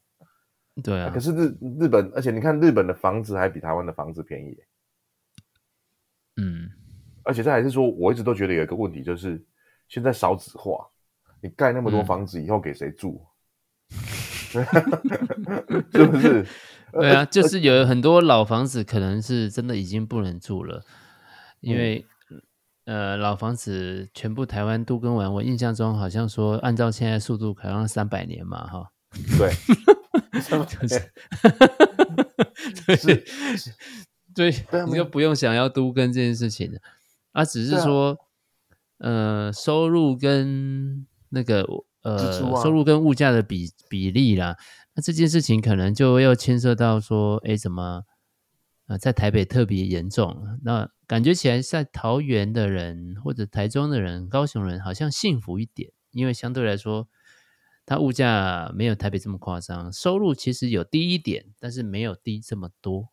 [0.82, 4.58] 对啊，可是日日本，而且你看日本的房子还比台湾的房子便宜，
[6.36, 6.68] 嗯，
[7.22, 9.40] 而且这还是说，我一直都觉得有一个问题，就是
[9.86, 10.84] 现在少子化，
[11.40, 13.24] 你盖那么多房子以后给谁住？
[15.92, 16.46] 是不是？
[16.92, 20.82] 对啊，就是有很多老房子可能是真的已经不能住了，
[21.60, 22.40] 因为、嗯、
[22.84, 28.90] 呃老房子全部台湾都更完，我印象中好像说按照现在速度可能三百年嘛， 哈。
[29.38, 29.52] 对，
[30.40, 30.58] 就
[32.96, 33.24] 是，
[34.34, 36.78] 对，对，你就不用想要都更这件事情了，
[37.30, 38.18] 啊，只是说，
[38.98, 41.64] 啊、呃，收入跟那个
[42.04, 44.56] 呃、啊，收入跟物价的比比例啦，
[44.94, 48.04] 那这件事情可能就要牵涉到说，哎，怎么啊、
[48.90, 57.08] 呃，在台北特别严重，那感觉起来在桃园的人或者台中的人、高雄人好像幸福一点，因为相对来说。
[57.86, 63.10] 它物价没有台北这么夸张，收入其实有低一点，但是没有低这么多。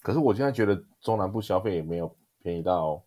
[0.00, 3.04] 可是我现在觉得中南部消费也没有便宜到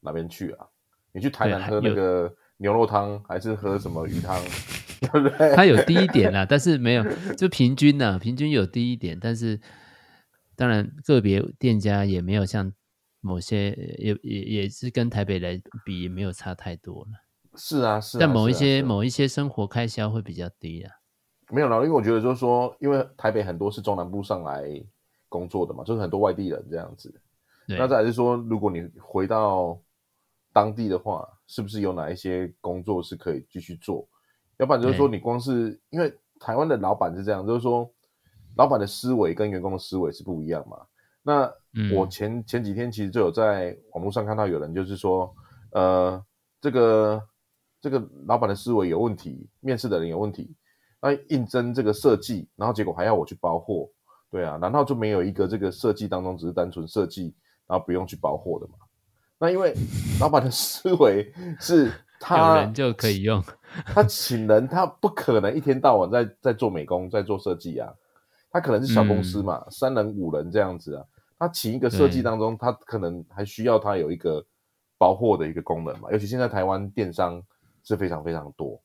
[0.00, 0.66] 哪边去啊！
[1.12, 4.40] 你去台南喝那个牛肉汤，还是喝什么鱼汤，
[5.00, 5.54] 对不对？
[5.54, 7.04] 它有低一点啦，但是没有
[7.36, 9.60] 就平均呐，平均有低一点，但是
[10.56, 12.72] 当然个别店家也没有像
[13.20, 17.10] 某些也也也是跟台北来比，也没有差太多了。
[17.56, 18.20] 是啊，是啊。
[18.20, 20.92] 但某一些、啊啊、某一些生活开销会比较低啊。
[21.50, 24.64] 没有啦，因为我觉得就是说，因为台北很多是中南部上来
[25.28, 27.14] 工作的嘛，就是很多外地人这样子。
[27.66, 29.78] 那再来是说，如果你回到
[30.52, 34.06] 当地的话，是不是有哪一些工作是可以继续做？
[34.58, 37.90] 要不然就是说，你光是因为台湾的老板是这样，就是说，
[38.56, 40.78] 老板的思维跟员工的思维是不一样嘛。
[41.22, 41.52] 那
[41.94, 45.34] 我前、嗯、前几天其实就有在网络上看到有人就是说，
[45.72, 46.24] 呃，
[46.60, 47.22] 这个。
[47.80, 50.56] 这个老板的思维有问题，面试的人有问题，
[51.02, 53.86] 那应征这个设计，然后结果还要我去包货，
[54.30, 57.34] 对啊，难道就没有一个这个设计当中只是单纯设计，
[57.66, 58.76] 然后不用去包货的吗？
[59.38, 59.74] 那因为
[60.20, 63.42] 老板的思维是他有人就可以用，
[63.86, 67.92] 他请人他不可能一天到晚在在做美工，在做设计啊，
[68.50, 71.04] 他可能是小公司嘛，嗯、三人五人这样子啊，
[71.38, 74.44] 他请一个设计当中，他可能还需要他有一个
[74.98, 77.42] 包货的一个功能嘛，尤其现在台湾电商。
[77.86, 78.80] 是非常非常多，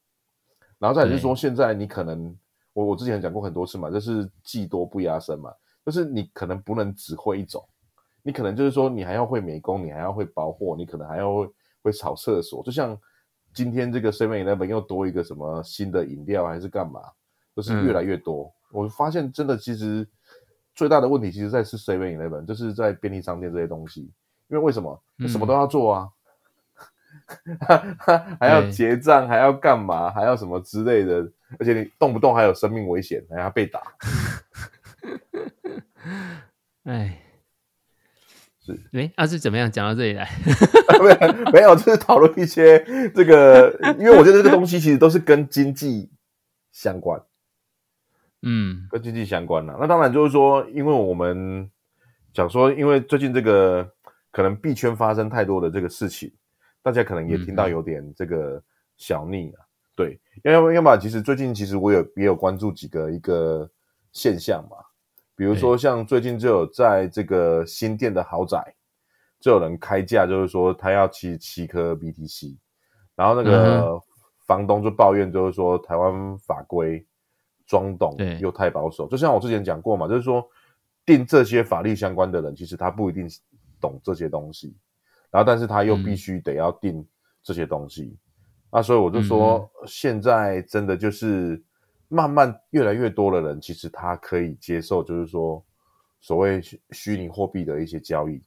[0.77, 2.37] 然后再就是说，现在你可能
[2.73, 5.49] 我我之前讲过很多次嘛，就是技多不压身嘛，
[5.85, 7.65] 就是你可能不能只会一种，
[8.29, 11.49] 你可能就是说你还要会美工，你还要会包货，你可能还要会
[11.81, 12.95] 会扫厕所，就像
[13.55, 17.01] 今天这个 Seven Eleven 又多一个什么新的饮料还是干嘛，
[17.55, 18.45] 就是越来越多。
[18.45, 20.07] 嗯、我发现真的其实
[20.75, 24.01] 最大的问题，其实在是 Seven Eleven，就是在便利商店这些东西，
[24.47, 25.01] 因为为什么？
[25.27, 26.07] 什么都要做啊。
[26.07, 26.11] 嗯
[28.39, 30.11] 还要结账，还要干嘛？
[30.11, 31.27] 还要什么之类的？
[31.57, 33.81] 而且你动不动还有生命危险，还要被打。
[36.85, 37.19] 哎，
[38.75, 39.71] 是哎，啊是怎么样？
[39.71, 40.29] 讲到这里来，
[41.01, 42.79] 没有没有，就是讨论一些
[43.15, 46.11] 这个，因为我觉得这个东西其实都是跟经济
[46.71, 47.21] 相关，
[48.43, 49.75] 嗯，跟经济相关的。
[49.79, 51.69] 那当然就是说，因为我们
[52.33, 53.91] 讲说，因为最近这个
[54.31, 56.31] 可能币圈发生太多的这个事情。
[56.81, 58.63] 大家可能也听到有点这个
[58.95, 63.69] 小腻啊，嗯、对，要要要么其实最近其实我有也有关注几个一个
[64.13, 64.77] 现象嘛，
[65.39, 68.75] 比如说像最近就有在这个新店的豪宅，
[69.39, 72.57] 就有人开价，就是说他要七七颗 BTC，
[73.15, 73.97] 然后那个
[74.45, 77.07] 房东就抱怨，就是说台湾法规
[77.65, 80.45] 装懂又太保守，就像我之前讲过嘛，就是说
[81.05, 83.25] 定这些法律相关的人，其实他不一定
[83.79, 84.75] 懂这些东西。
[85.31, 87.07] 然后，但是他又必须得要定
[87.41, 88.17] 这些东西，
[88.69, 91.63] 那、所以我就说，现在真的就是
[92.09, 95.63] 慢慢越来越多的人，其实他可以接受，就是说
[96.19, 98.43] 所谓虚虚拟货币的一些交易，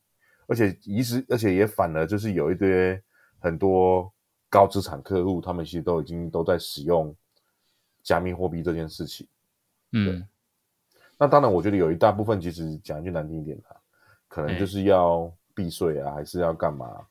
[0.46, 3.02] 而且其实，而且也反而就是有一堆
[3.38, 4.12] 很多
[4.50, 7.16] 高资产客户，他们其实都已经都在使用
[8.02, 9.26] 加密货币这件事情。
[9.92, 10.22] 嗯，
[11.16, 13.64] 那当然，我觉得有一大部分，其实讲一句难听一点的，
[14.28, 15.32] 可能就是要。
[15.54, 17.06] 避税啊，还是要干嘛？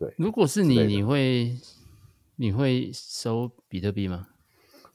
[0.00, 1.56] 对，如果是你，你会
[2.34, 4.26] 你会收比特币吗？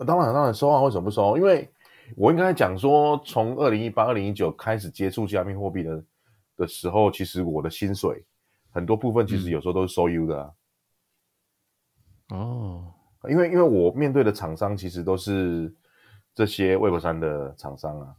[0.03, 1.37] 当然，当然收啊，为什么不收？
[1.37, 1.69] 因为
[2.15, 6.03] 我应该讲说，从二零一八、二零一九开始接触加密货币的
[6.57, 8.23] 的时候，其实我的薪水
[8.71, 10.51] 很多部分其实有时候都是收 U 的啊。
[12.29, 12.93] 哦，
[13.29, 15.73] 因为因为我面对的厂商其实都是
[16.33, 18.15] 这些 Web 三的厂商啊。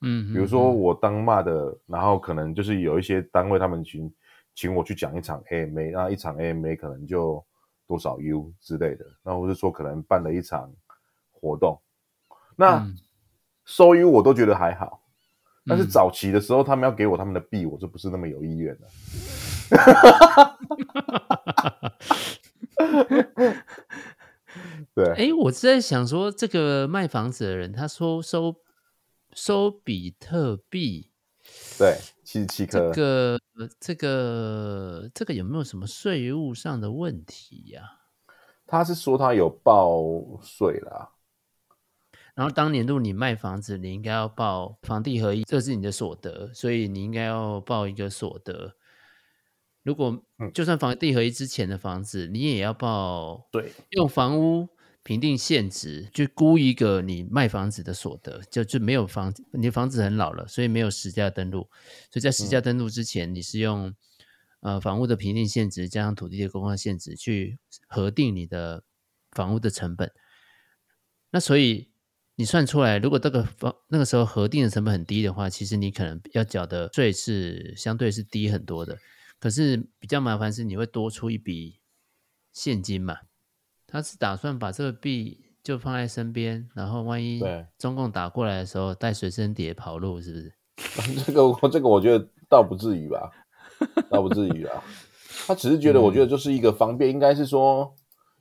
[0.00, 4.12] 嗯，比如说我当骂的，然后可能就是有一些单位他们请
[4.54, 7.44] 请我去讲一场 AMA，那一场 AMA 可能就
[7.86, 10.72] 多少 U 之类的，那或是说可能办了一场
[11.42, 11.82] 活动，
[12.54, 12.86] 那
[13.64, 15.02] 收于我都觉得还好，
[15.66, 18.86] 但是早期的时候他们要给我他们的币，我就不是那么有意愿了。
[25.42, 28.54] 我是在想说，这个卖房子的人，他说收
[29.32, 31.10] 收比特币，
[31.76, 33.40] 对，七十七颗，这个
[33.80, 37.98] 这个这个有没有什么税务上的问题呀、啊？
[38.66, 40.00] 他是说他有报
[40.40, 41.10] 税啦。
[42.34, 48.74] 然后当年度你卖房子，你应该要报房地合一，这是你的所得，所以你应该要报一个所得。
[49.82, 53.48] 如果就算房地合一之前的房子，你也要报。
[53.52, 54.66] 对，用房屋
[55.02, 61.68] 评定现值，去估一个你卖房子的所得，就就没有房，你的房子很老了，所以没有实价登录。
[62.10, 63.94] 所以在实价登录之前，你是用
[64.60, 68.84] 呃房屋的评定现值加上土地的公告现值去核定你的
[69.32, 70.10] 房屋的成本。
[71.30, 71.91] 那所以。
[72.42, 78.98] 你算出来，如果这个房那个时候核定的成本很低的话，其实你可能要缴的税是相对是低很多的。
[79.38, 81.78] 可是比较麻烦是你会多出一笔
[82.52, 83.18] 现金嘛？
[83.86, 87.40] 他是打算把这个币就放在身边，然后万一
[87.78, 91.22] 中共打过来的时候带随身碟跑路，是不是？
[91.24, 93.30] 这个这个我觉得倒不至于吧，
[94.10, 94.82] 倒不至于啊。
[95.46, 97.94] 他只是觉得，我觉得就是一个方便，嗯、应该是说，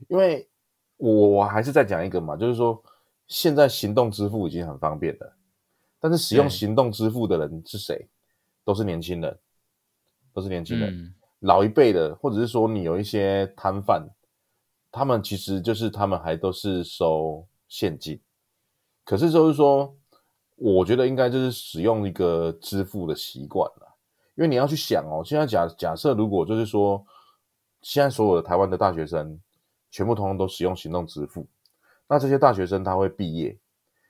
[0.07, 0.49] 因为
[0.97, 2.83] 我我还是再讲一个嘛，就是说。
[3.31, 5.33] 现在行动支付已经很方便了，
[6.01, 8.09] 但是使用行动支付的人是谁？
[8.65, 9.39] 都是年轻人，
[10.33, 10.93] 都是年轻人。
[10.93, 14.05] 嗯、老一辈的，或者是说你有一些摊贩，
[14.91, 18.19] 他们其实就是他们还都是收现金。
[19.05, 19.95] 可是就是说，
[20.57, 23.95] 我觉得应该就是使用一个支付的习惯了，
[24.35, 27.01] 因为你要去想哦，现在假假设如果就是说，
[27.81, 29.39] 现在所有的台湾的大学生
[29.89, 31.47] 全部通通都使用行动支付。
[32.11, 33.57] 那这些大学生他会毕业，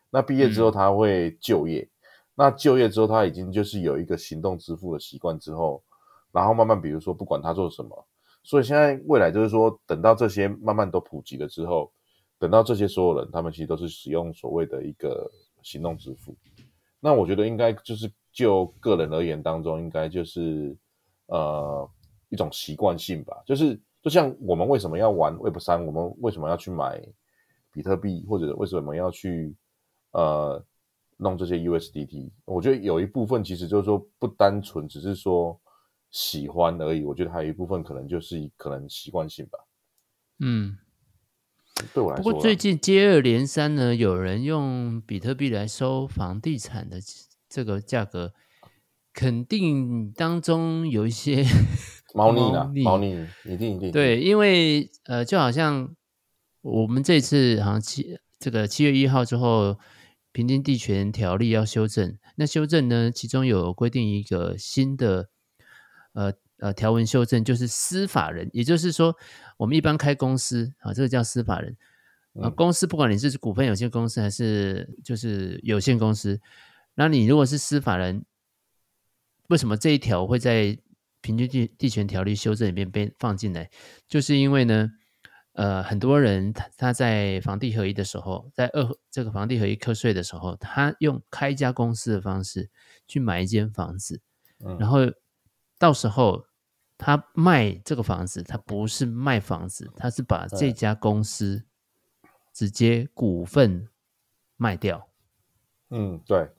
[0.09, 1.91] 那毕业之后他会就业，嗯、
[2.33, 5.83] 那就业之后他已经就是有一个行动支付的习惯之后，
[6.31, 8.07] 然后慢慢比如说不管他做什么，
[8.41, 11.91] 所以现在未来就是说等到这些慢慢都普及了之后，
[12.39, 15.29] 等到这些所有人他们其实都是使用所谓的一个
[15.61, 16.35] 行动支付，
[16.99, 20.75] 那我觉得应该就是就个人而言当中应该就是
[21.27, 21.87] 呃
[22.29, 26.99] 一种习惯性吧，就是就像我们为什么要玩 Web 三，我们为什么要去买？
[27.71, 29.55] 比特币或者为什么要去
[30.11, 30.63] 呃
[31.17, 32.31] 弄这些 USDT？
[32.45, 35.59] 我觉得有一部分其实就是说不单纯只是说
[36.09, 39.59] 喜欢而已，我觉得还有一部分可能就是可能习惯性吧。
[40.39, 40.77] 嗯，
[41.93, 42.23] 对我来说。
[42.23, 46.97] 不过最近接二连三呢，有人用比特币来收房地产的
[47.47, 48.33] 这个价格，
[49.13, 51.45] 肯定当中有一些
[52.13, 53.91] 猫腻了，猫腻，一定一定。
[53.91, 55.95] 对，因为呃，就好像。
[56.61, 59.79] 我们这次好像七这个七月一号之后，
[60.31, 62.17] 平均地权条例要修正。
[62.35, 65.29] 那修正呢，其中有规定一个新的
[66.13, 69.15] 呃呃条文修正，就是司法人，也就是说，
[69.57, 71.75] 我们一般开公司啊，这个叫司法人
[72.39, 72.49] 啊。
[72.49, 76.39] 公司不管你是股份有限公司还是就是有限公司，
[76.93, 78.23] 那你如果是司法人，
[79.49, 80.77] 为什么这一条会在
[81.21, 83.67] 平均地地权条例修正里面被放进来？
[84.07, 84.91] 就是因为呢。
[85.61, 92.67] 呃，很多人他他在房地合一的时候，在二这个房地合一课税的时候，他用开一家公司的方式
[93.07, 94.19] 去买一间房子，
[94.65, 95.01] 嗯、然后
[95.77, 96.47] 到时候
[96.97, 101.63] 他卖这个房子，他不是卖房子，他是把这家公司
[102.51, 103.87] 直接股份
[104.57, 105.09] 卖掉。
[105.91, 106.49] 嗯，对。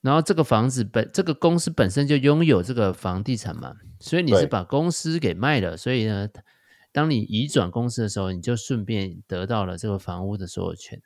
[0.00, 6.28] 然后这个房子本这个公司本身就拥有这个房地产嘛，所以你是把公司给卖了，所以呢。
[6.94, 11.02] 当你移转公司的时候，你就顺便得到了这个房屋的所有权，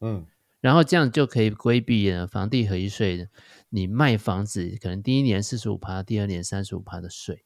[0.00, 0.26] 嗯，
[0.62, 3.28] 然后这样就可以规避了房地合一税。
[3.68, 7.44] 你卖房子可能第一年四十五趴，第二年三十五趴的税。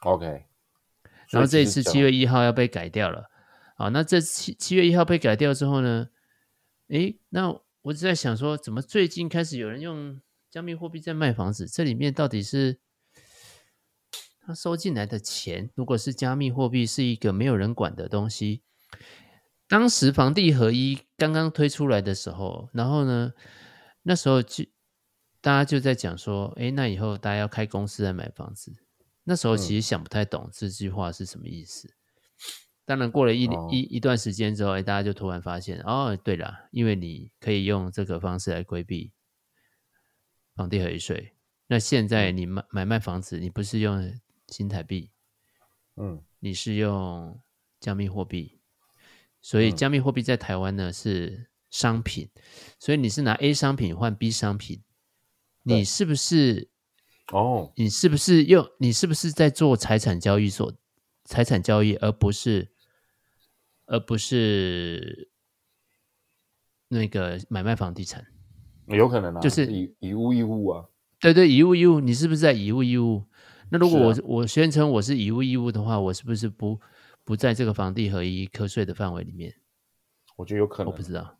[0.00, 0.44] OK，
[1.30, 3.30] 然后这一次七月一号要被改掉了。
[3.78, 6.10] 好，那这七七月一号被改掉之后呢？
[6.88, 11.66] 诶，那我只在想说，怎么最近开始有人用加密货币在卖房子？
[11.66, 12.80] 这里面到底是？
[14.52, 18.62] 他收进来的钱，如果是加密货币，是一个没有人管的东西。
[19.66, 23.32] 当时房地合一刚刚推出来的时候，然后呢，
[24.02, 24.64] 那时候就
[25.40, 28.74] 大家就在讲说，哎，那以后大家要开公司来买房子。
[29.24, 31.94] 那时候其实想不太懂这句话是什么意思。
[32.84, 39.12] 当然，过了一、哦、一一段时间之后，哎，大家就突然发现，哦，对了，因为你可以用这个方式来规避
[40.54, 41.32] 房地合一税。
[41.68, 44.12] 那现在你买买卖房子，你不是用
[44.52, 45.10] 新台币，
[45.96, 47.40] 嗯，你是用
[47.80, 48.60] 加密货币，
[49.40, 52.28] 所以加密货币在台湾呢是商品，
[52.78, 54.82] 所以你是拿 A 商品换 B 商品，
[55.62, 56.68] 你是不是？
[57.32, 58.68] 哦，你是不是用？
[58.78, 60.70] 你是不是在做财产交易所？
[61.24, 62.72] 财产交易，而不是，
[63.86, 65.30] 而不是
[66.88, 68.26] 那个买卖房地产，
[68.88, 70.84] 有可能啊，就是以以物易物啊。
[71.20, 73.24] 对对，以物易物，你是不是在以物易物？
[73.72, 76.78] 那如果我、啊、我宣称我是以物易物的话，我是不是不
[77.24, 79.54] 不在这个房地合一课税的范围里面？
[80.36, 81.38] 我觉得有可能，我不知道，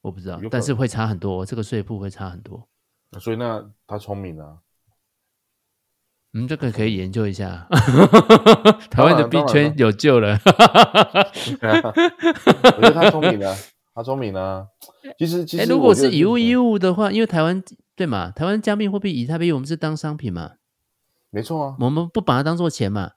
[0.00, 2.66] 我不知道，但是会差很多，这个税负会差很多。
[3.20, 4.60] 所以那他聪明啊，
[6.32, 7.68] 嗯，这个可以研究一下。
[8.90, 10.38] 台湾的币圈有救了。
[12.76, 13.54] 我觉得他聪明啊，
[13.94, 14.66] 他聪明啊。
[15.18, 17.62] 其实其实，如果是以物易物的话，因为台湾。
[17.96, 18.32] 对嘛？
[18.32, 20.54] 台湾加密货币以太币，我们是当商品嘛？
[21.34, 23.10] 没错啊，我们不把它当做钱嘛？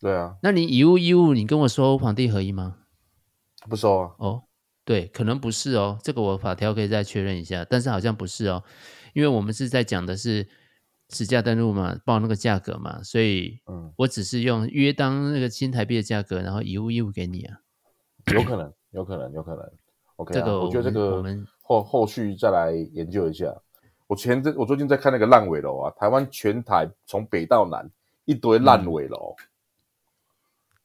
[0.00, 0.36] 对啊。
[0.42, 2.78] 那你以物易物，你跟我收皇帝合一吗？
[3.70, 4.10] 不收啊。
[4.18, 4.42] 哦，
[4.84, 5.96] 对，可能不是哦。
[6.02, 8.64] 这个我法条可以再确认一下，但是好像不是哦，
[9.14, 10.48] 因为我们是在讲的是
[11.10, 17.58] 实价登录嘛，报那个价格嘛，所以嗯，我只是用约当那个新台币的价格，然后以物易物给你啊。
[18.34, 19.64] 有可能，有可能，有可能。
[20.16, 23.54] OK，这个我觉得这个我们后后续再来研究一下。
[24.08, 27.88] 我前阵我最近在看那个烂尾楼啊，台湾全台从北到南
[28.24, 29.36] 一堆烂尾楼。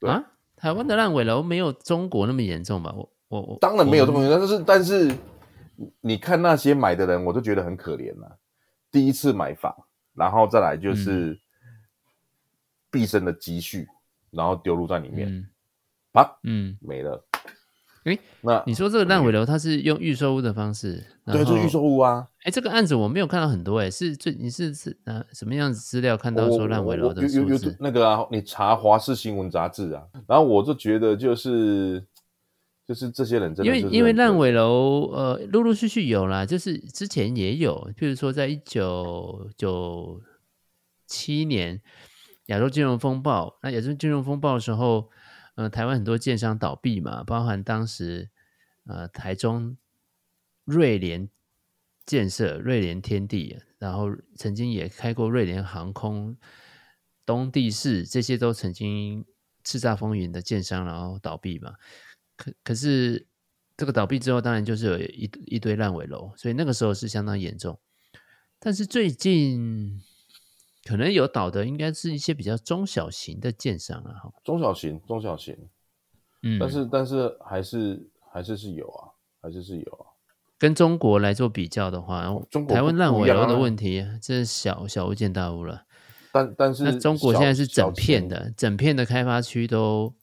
[0.02, 0.24] 嗯、啊，
[0.58, 2.94] 台湾的烂尾楼没有中国那么严重吧？
[2.96, 5.18] 我我我当然没有这么严重，但是但是
[6.02, 8.36] 你看那些买的人，我都觉得很可怜呐、啊。
[8.92, 9.74] 第一次买房，
[10.14, 11.40] 然后再来就是
[12.92, 13.88] 毕生的积蓄，
[14.30, 15.48] 然后丢入在里面，嗯、
[16.12, 17.26] 啊，嗯，没了。
[18.04, 21.02] 诶，那你说这个烂尾楼，它是用预售屋的方式？
[21.26, 22.28] 对，就是预售屋啊。
[22.44, 27.22] 哎，这个案子我没有看到很多，哎，是最你是是啊什么样子资料看到说烂尾楼的？
[27.22, 30.04] 有有有那个啊，你查华视新闻杂志啊。
[30.28, 32.06] 然后我就觉得就是
[32.86, 40.20] 就是这些人真的，因为因为烂尾楼呃陆陆续续有啦，就是之前也有，譬如说在一九九
[41.08, 41.80] 七年
[42.48, 45.10] 亚洲金融风暴，那亚洲金融风暴的时候。
[45.56, 48.30] 呃，台湾很多建商倒闭嘛，包含当时
[48.86, 49.78] 呃台中
[50.66, 51.30] 瑞联
[52.06, 56.36] 建设、瑞联天地，然后曾经也开过瑞联航空、
[57.26, 59.24] 东地市，这些都曾经
[59.64, 61.76] 叱咤风云的建商，然后倒闭嘛。
[62.36, 63.28] 可可是
[63.78, 67.80] 这个倒闭之后，当然就是有一一堆烂尾楼，所以那个时候是相当严重。
[68.58, 70.02] 但是最近。
[70.84, 75.58] 可能有倒的，应该是一些比较中小型的建商啊，哈，中小型，中小型，
[76.42, 79.08] 嗯，但是但是还是还是是有啊，
[79.42, 80.12] 还是是有啊。
[80.58, 85.84] 跟中国来做比较的话，中国台湾烂尾楼的问题，这是小小巫见大巫了。
[86.32, 90.14] 但但是那中国现在是整片的，整片的开发区都，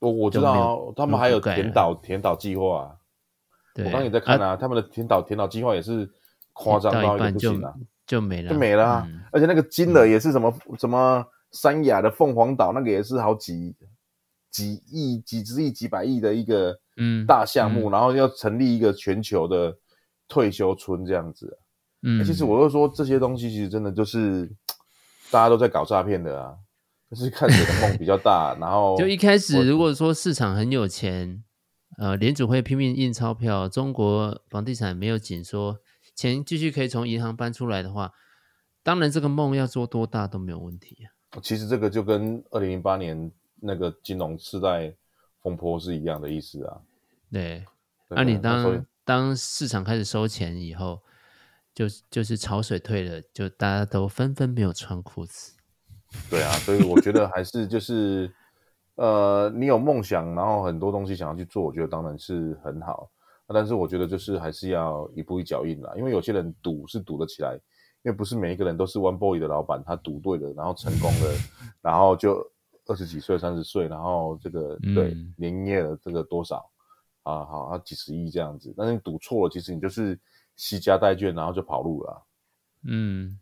[0.00, 2.96] 我我知道，他们还有填岛填岛计划啊。
[3.74, 6.10] 对，我刚刚也在看啊，他们的填岛填岛计划也是
[6.52, 7.74] 夸张到一个不行啊。
[8.06, 9.08] 就没了，就没了啊！
[9.08, 13.74] 嗯、而且那个金额也是什么、嗯、什么三亚的凤凰岛，那个也是好几
[14.50, 19.74] 几亿、几十亿、几百亿的一个嗯大项目，然后要成立一个全球的
[20.28, 21.58] 退休村这样子。
[22.02, 24.46] 嗯，其实我就说这些东西其实真的就是
[25.30, 26.54] 大家都在搞诈骗的啊，
[27.10, 28.54] 就是看谁的梦比较大。
[28.60, 31.42] 然后就一开始如果说市场很有钱，
[31.96, 35.78] 呃，联储会拼命印钞票，中国房地产没有紧缩。
[36.14, 38.12] 钱继续可以从银行搬出来的话，
[38.82, 41.40] 当然这个梦要做多大都没有问题啊。
[41.42, 44.94] 其实这个就跟二零零八年那个金融次贷
[45.42, 46.80] 风波是一样的意思啊。
[47.32, 47.64] 对，
[48.08, 51.00] 那你当当市场开始收钱以后，
[51.74, 55.54] 就就是潮水退了，就大家都纷纷没有穿裤子。
[56.30, 58.32] 对啊，所以我觉得还是就是
[58.94, 63.10] 呃，你有梦想，然后很多东西想要去做，我觉得当然是很好。
[63.46, 67.54] 但是我觉得就是还是要一步一脚印啦，因为有些人赌是赌得起来，
[68.02, 71.30] 因为不是每一个人都是 One Boy 的老板，他赌对了，然后成功了，
[71.82, 72.42] 然后就
[72.86, 76.56] 二十几岁、三十岁，然后这个对年营业额这个多少
[77.22, 77.44] 啊？
[77.44, 78.72] 好，啊几十亿这样子。
[78.76, 80.18] 但是你赌错了，其实你就是
[80.56, 82.26] 惜家带眷，然后就跑路了。
[82.86, 83.38] 嗯，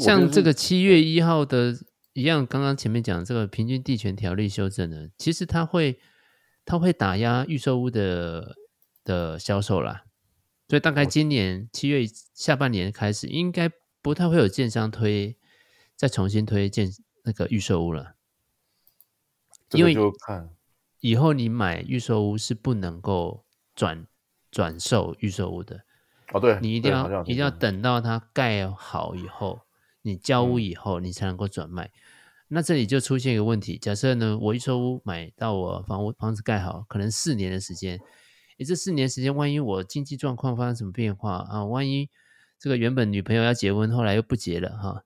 [0.00, 1.72] 像这个七月一号的
[2.14, 6.00] 一样，刚刚前面讲这个平均地权条例修正呢，其实它会
[6.64, 8.56] 它会打压预售屋的。
[9.10, 10.04] 的销售啦，
[10.68, 13.68] 所以大概今年七月下半年开始，应该
[14.00, 15.36] 不太会有建商推
[15.96, 16.88] 再重新推建
[17.24, 18.14] 那个预售屋了。
[19.72, 19.96] 因为
[21.00, 23.44] 以后你买预售屋是不能够
[23.74, 24.06] 转
[24.52, 25.80] 转售预售屋的
[26.32, 29.62] 哦，对，你一定要一定要等到它盖好以后，
[30.02, 31.86] 你交屋以后，你才能够转卖。
[31.86, 31.90] 嗯、
[32.48, 37.98] 那这里就出现一个问题，假设呢，我预售屋买到我房屋房子盖好，可能四年的时间。
[38.60, 41.64] 你这四年时间，万一我经济状况发生什么变化啊？
[41.64, 42.10] 万一
[42.58, 45.02] 这个原本女朋友要结婚，后来又不结了哈？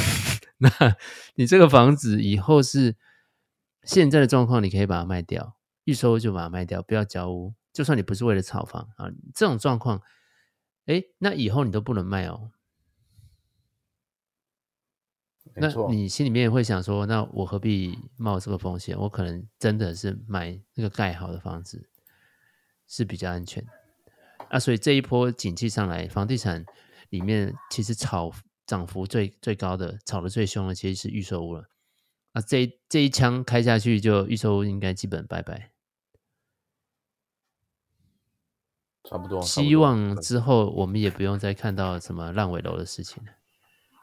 [0.60, 0.70] 那
[1.34, 2.94] 你这个房子以后是
[3.84, 10.02] 现在的状况，你可以把它卖掉，预收就把它卖掉，不要交屋，就算你不是为了炒房啊，这种状况，
[10.84, 12.50] 哎，那以后你都不能卖哦。
[15.54, 18.94] 那你心里面会想说，那我何必冒这个风险？
[18.98, 21.88] 我可能真的是买那个盖好的房子
[22.90, 23.64] 是比较安全
[24.48, 24.58] 啊。
[24.58, 26.66] 所以这一波景气上来，房地产
[27.10, 28.32] 里面其实炒
[28.66, 31.68] 涨幅最最高的、炒的最凶的，其实是预售屋了。
[32.32, 35.70] 啊，这一这一枪开下去，就预售屋应该基本拜拜。
[39.04, 39.40] 差不多。
[39.42, 43.32] 希望之后我们也不用再看到什么烂尾楼的事情了。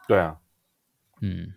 [0.08, 0.40] 对啊。
[1.22, 1.54] 嗯，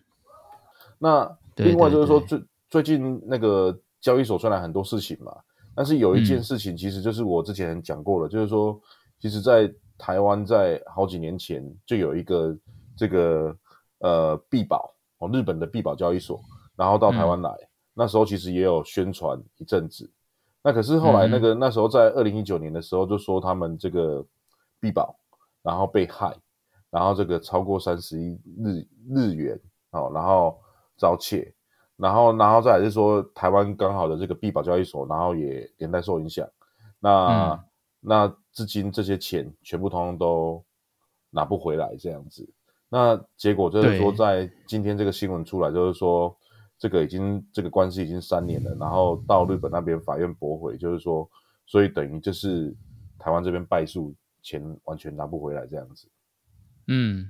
[0.98, 5.42] 那另外就是说，最最近那个交易所出来很多事情嘛，
[5.80, 8.78] 但是有一件事情，其实就是我之前讲过了，嗯、就是说，
[9.18, 12.54] 其实，在台湾在好几年前就有一个
[12.94, 13.56] 这个
[14.00, 16.38] 呃币宝哦，日本的币宝交易所，
[16.76, 20.12] 然后到台湾来，嗯、那时候其实也有宣传一阵子，
[20.62, 24.22] 那可是后来那个、嗯、那时候在二零一九年的时候，就说他们这个
[24.78, 25.16] 币宝
[25.62, 26.36] 然后被害。
[26.90, 29.58] 然后这个超过三十亿日日元，
[29.92, 30.60] 哦，然后
[30.98, 31.54] 遭窃，
[32.00, 36.48] 然后然后再来是说台湾刚好的这个币宝交易所，然后也连带受影响，
[36.98, 37.60] 那、嗯、
[38.00, 40.64] 那至今这些钱全部通通都
[41.30, 42.48] 拿不回来这样子，
[42.88, 46.34] 那结果就是说在今天这个新闻出来，就是说
[46.78, 51.28] 这个已经这个官司已经三年了，然后到日本那边法院驳回，就是说，
[51.66, 52.74] 所以等于就是
[53.18, 56.08] 台湾这边败诉，钱完全拿不回来这样子。
[56.88, 57.28] 嗯，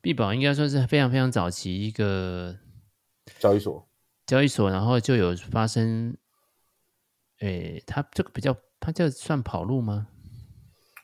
[0.00, 2.54] 币宝应该说是非常非常早期一个
[3.38, 3.88] 交易所，
[4.26, 6.16] 交易所，然后就有发生，
[7.40, 10.08] 诶，他这个比较，他这算跑路吗？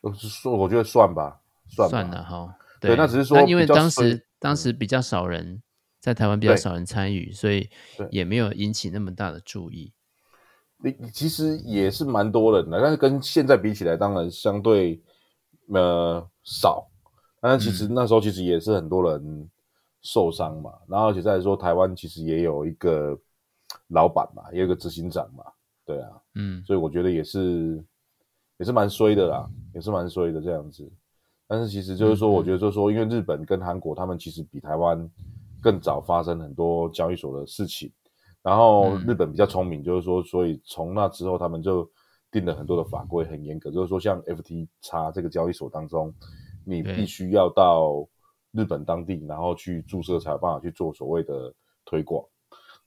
[0.02, 2.56] 我是说，我觉得算吧，算吧算了哈。
[2.80, 5.62] 对，那只是说，因为当时当时比较少人
[6.00, 7.70] 在台湾，比较少人参与，所以
[8.10, 9.92] 也没有引起那么大的注意。
[10.78, 15.02] 你其实也是蛮多人的，但是跟现在比起来，当然相对
[15.68, 16.90] 呃少。
[17.40, 19.48] 但是其实那时候其实也是很多人
[20.04, 23.18] 受伤嘛，嗯、然后而且再说，台湾其实也有一个
[23.88, 25.44] 老板嘛，也有一个执行长嘛，
[25.84, 27.84] 对啊，嗯，所以我觉得也是
[28.58, 30.88] 也是蛮衰的啦，也是蛮衰的这样子。
[31.48, 35.10] 但是其实就是说，我觉得就是说，因为日本跟韩国他们其实比台湾
[35.60, 37.90] 更早发生很多交易所的事情，
[38.42, 41.90] 然后日本比较聪明，就是说，所以从那之后他们就
[42.30, 46.14] 定了很多的法规，很严格，就是说像 FTX 这个交易所当中。
[46.66, 48.08] 你必须要到
[48.54, 51.52] 日本当地，然后去注册才有办法去做所谓的
[51.84, 52.24] 推广。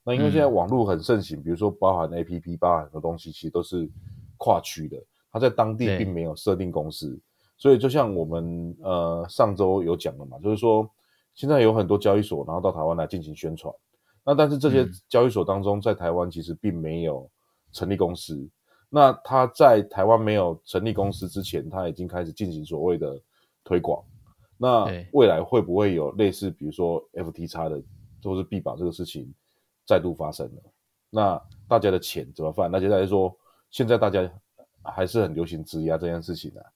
[0.03, 3.89] 那因为现在网络很盛行，嗯、比如说包含 APP，包含很多东西，其实都是
[4.37, 4.97] 跨区的。
[5.31, 7.19] 它在当地并没有设定公司，
[7.57, 10.89] 所以就像我们呃上周有讲的嘛，就是说
[11.35, 13.73] 现在有很多交易所，然后到台湾来进行宣传。
[14.23, 17.29] 那但是这些交易所当中，在台湾其实并没有
[17.73, 18.49] 成立公司。
[18.89, 23.19] 那他在台湾没有成立公司之前，他已经开始进行所谓的。
[23.69, 24.01] 推广，
[24.57, 27.83] 那未来会不会有类似，比如说 FTX 的，
[28.23, 29.31] 或是币宝这个事情
[29.85, 30.61] 再度发生了？
[31.09, 32.69] 那大家的钱怎么办？
[32.69, 33.33] 那接下来说，
[33.69, 34.29] 现在大家
[34.83, 36.67] 还是很流行质押这件事情的、啊。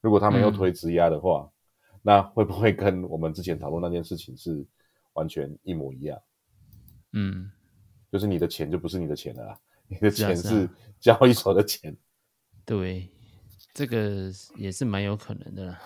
[0.00, 4.64] 如果他们要推质押的话，嗯、那会不会跟我们之前讨论那件事情是
[5.12, 6.20] 完全一模一样？
[7.12, 7.50] 嗯，
[8.10, 10.68] 就是你的钱就不是你的钱了啦，你的钱是
[10.98, 11.96] 交易所的钱。
[12.64, 13.08] 对，
[13.72, 15.80] 这个也是蛮有可能的啦。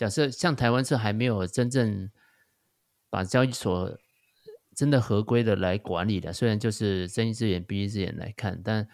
[0.00, 2.08] 假设像台湾是还没有真正
[3.10, 3.98] 把交易所
[4.74, 8.88] 真的合规的来管理的，虽然就是睁一只眼闭一只眼来看，但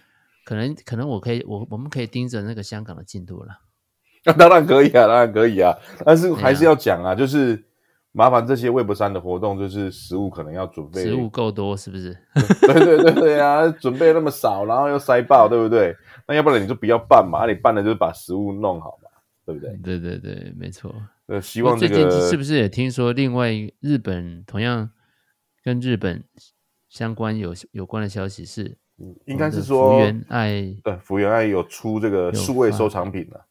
[0.45, 3.57] 可能可能我可以我我们可以盯着那个香港的进度了。
[4.27, 5.73] 那当然可以啊，当然可以啊，
[6.05, 7.65] 但是还是要讲啊，就是
[8.11, 12.19] 麻烦这些 Web 三的活动，就是食物可能要准备，食物够多是不是？
[12.67, 15.97] 对对对对啊，准备那么少，然后又塞爆，对不对？
[16.27, 19.06] 那要不然你就不要办嘛，你办了就是把食物弄好嘛。
[19.47, 19.76] 对不对？
[19.76, 20.92] 对对对，没错。
[21.26, 24.90] 呃，希望这个最近是不是也听说，另外日本同样
[25.62, 26.24] 跟日本
[26.88, 28.76] 相关有有关的消息是，
[29.24, 33.47] 应该是说福原爱对福原爱有出这个数位收藏品了，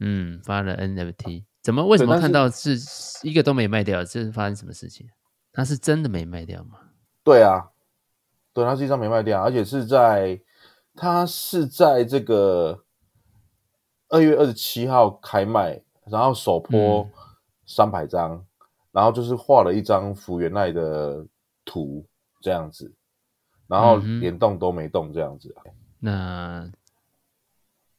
[0.00, 2.78] 嗯，发了 NFT，怎么为什么看到是
[3.22, 4.02] 一个都没卖掉？
[4.02, 5.06] 这是发生什么事情？
[5.52, 6.78] 他是真的没卖掉吗？
[7.22, 7.68] 对啊，
[8.54, 10.40] 对，他实际上没卖掉，而且是在
[10.94, 12.83] 他是在这个。
[14.14, 17.04] 二月二十七号开卖，然后首播
[17.66, 18.44] 三百张，嗯、
[18.92, 21.26] 然后就是画了一张福原爱的
[21.64, 22.06] 图
[22.40, 22.94] 这样子，
[23.66, 25.52] 然后连动都没动这样子。
[25.64, 26.72] 嗯、那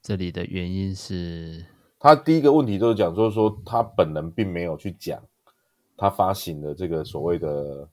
[0.02, 1.66] 这里的原因是，
[2.00, 5.22] 他第一个问题就是讲，就是说他本人并没有去讲
[5.98, 7.86] 他发行的这个所谓的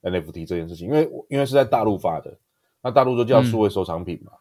[0.00, 2.34] NFT 这件事情，因为因为是在大陆发的，
[2.80, 4.32] 那大陆就叫数位收藏品嘛。
[4.32, 4.39] 嗯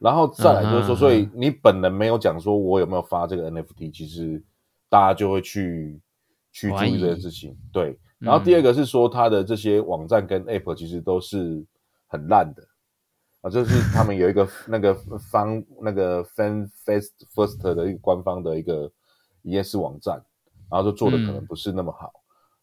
[0.00, 4.42] 然后再来就是说，所以你本人没有讲说我有没有发这个 NFT，其实
[4.88, 6.00] 大家就会去
[6.50, 7.54] 去注意这件事情。
[7.70, 11.62] 对，然后第二个是说，他的这些网站跟 App 其实都是
[12.06, 12.66] 很烂的
[13.42, 14.94] 啊，就是他们有一个 那个
[15.30, 18.90] 方那个 Fan Fest First 的一个官方的一个
[19.42, 20.14] 营业式网站，
[20.70, 22.10] 然后就做的可能不是那么好。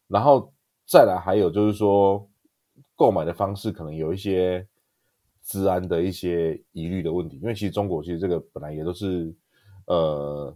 [0.08, 0.52] 然后
[0.86, 2.28] 再来还有就是说，
[2.96, 4.66] 购买的方式可能有一些。
[5.48, 9.34] 资安的一些疑虑的问题，因为其实中国其实这个本来也都是，
[9.86, 10.54] 呃，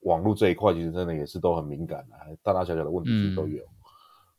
[0.00, 3.62] 网络这一块其实真的也是都很敏感的，大大小小的问题其实都有。
[3.62, 3.68] 嗯、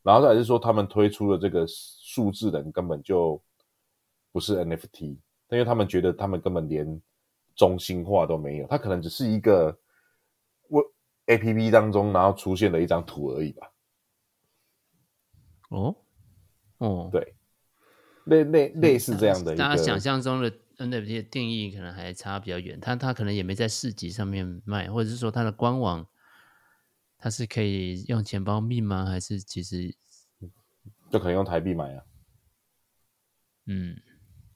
[0.01, 3.39] 然后再来是说，他们推出的这个数字人根本就
[4.31, 5.09] 不是 NFT，
[5.49, 6.99] 因为他们觉得他们根本连
[7.55, 9.77] 中心化都没有，它可能只是一个
[10.69, 10.83] 我
[11.27, 13.71] APP 当中然后出现的一张图而已吧。
[15.69, 15.95] 哦，
[16.79, 17.35] 哦，对。
[18.25, 22.79] 类类类似这样的一个，大家想象中的 NFT 的定义可能还差比较远。
[22.79, 26.07] 它它可能也没在市集上面卖，或者是说它的官网，
[27.17, 29.05] 它是可以用钱包密吗？
[29.05, 29.95] 还是其实
[31.11, 32.03] 就可能用台币买啊？
[33.67, 33.95] 嗯，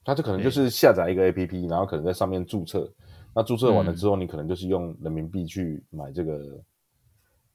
[0.04, 2.92] 它就可能就是下载一个 APP，然后可能在上面注册。
[3.34, 6.62] 那注册完了之后，你可能就是用人民币去买这个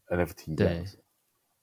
[0.07, 0.97] NFT 这样子。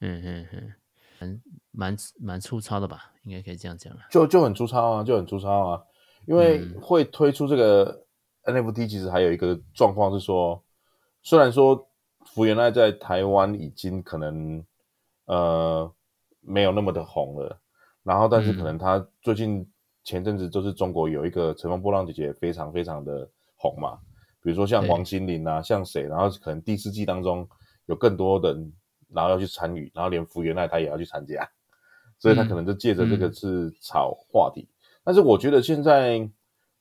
[0.00, 0.74] 嗯嗯嗯。
[1.20, 1.40] 蛮
[1.70, 4.00] 蛮蛮粗糙的吧，应该可以这样讲了。
[4.10, 5.82] 就就很粗糙啊，就很粗糙啊。
[6.26, 8.04] 因为会推出这个
[8.44, 10.62] NFT，其实还有一个状况是说，
[11.22, 11.88] 虽然说
[12.26, 14.64] 福原爱在台湾已经可能
[15.26, 15.92] 呃
[16.40, 17.60] 没有那么的红了，
[18.02, 19.66] 然后但是可能他最近
[20.04, 23.98] 前阵子就是中国有一个乘风破浪姐姐非常非常的红嘛，
[24.42, 27.48] 比如说像王心凌啊，像谁，然后可能第四季当中
[27.86, 28.72] 有更多人。
[29.12, 31.48] 然后要去参与，然后连福原爱他也要去参加，
[32.18, 34.62] 所以他可能就借着这个是炒话题。
[34.62, 36.28] 嗯嗯、但是我觉得现在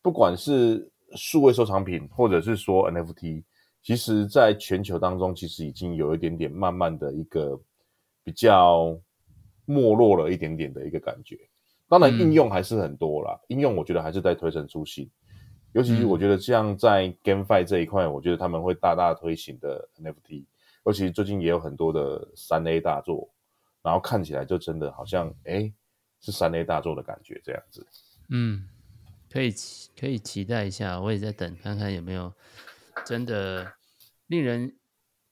[0.01, 3.43] 不管是数位收藏品，或者是说 NFT，
[3.81, 7.59] 其实在全球当中其实已经有一点点慢慢的一个
[8.23, 8.97] 比较
[9.65, 11.37] 没落了一点点的一个感觉。
[11.87, 15.09] 当然应用还是很多啦，嗯、应用我觉得还是在推陈出新。
[15.71, 20.45] 尤其是我觉得像在 GameFi 这一块，我觉得他们会大大推行的 NFT。
[20.85, 23.29] 尤其最近也有很多的三 A 大作，
[23.83, 25.71] 然后看起来就真的好像哎，
[26.19, 27.85] 是三 A 大作的感觉这样子。
[28.29, 28.67] 嗯，
[29.29, 32.33] 可以期可以期待一下，我也在等看看有没有
[33.05, 33.73] 真的
[34.27, 34.75] 令人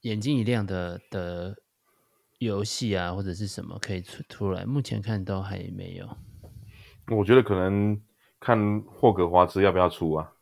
[0.02, 1.56] 眼睛一亮的的
[2.38, 4.64] 游戏啊，或者是什么可以出出来。
[4.64, 6.08] 目前看都还没有。
[7.10, 8.00] 我觉得可能
[8.38, 10.32] 看霍格华兹要不要出啊？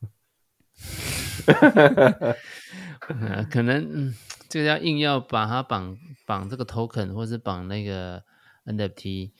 [3.50, 4.14] 可能嗯。
[4.48, 8.22] 这个要硬要把它绑绑这个 token，或是绑那个
[8.64, 9.32] NFT，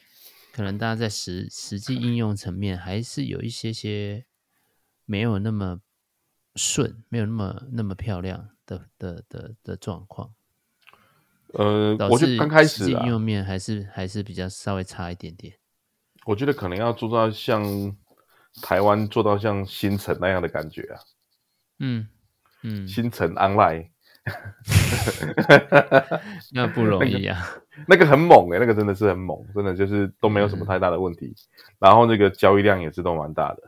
[0.53, 4.27] 可能大家在实实际应用层面还是有一些些
[5.05, 5.81] 没有那么
[6.55, 10.35] 顺，没有那么那么漂亮的的的的状况。
[11.53, 15.55] 呃，我觉得刚开始应用面还是还是比较稍微差一点点。
[16.25, 17.97] 我觉得可能要做到像
[18.61, 21.01] 台湾做到像新城那样的感觉啊。
[21.79, 22.09] 嗯
[22.63, 23.91] 嗯，新城 online。
[26.53, 27.39] 那不容易啊，
[27.87, 31.35] 那个、 那个很猛诶、欸，那个真的是很猛，真的就是都没有什么太大的问题，嗯、
[31.79, 33.63] 然后那个交易量也是都蛮大的。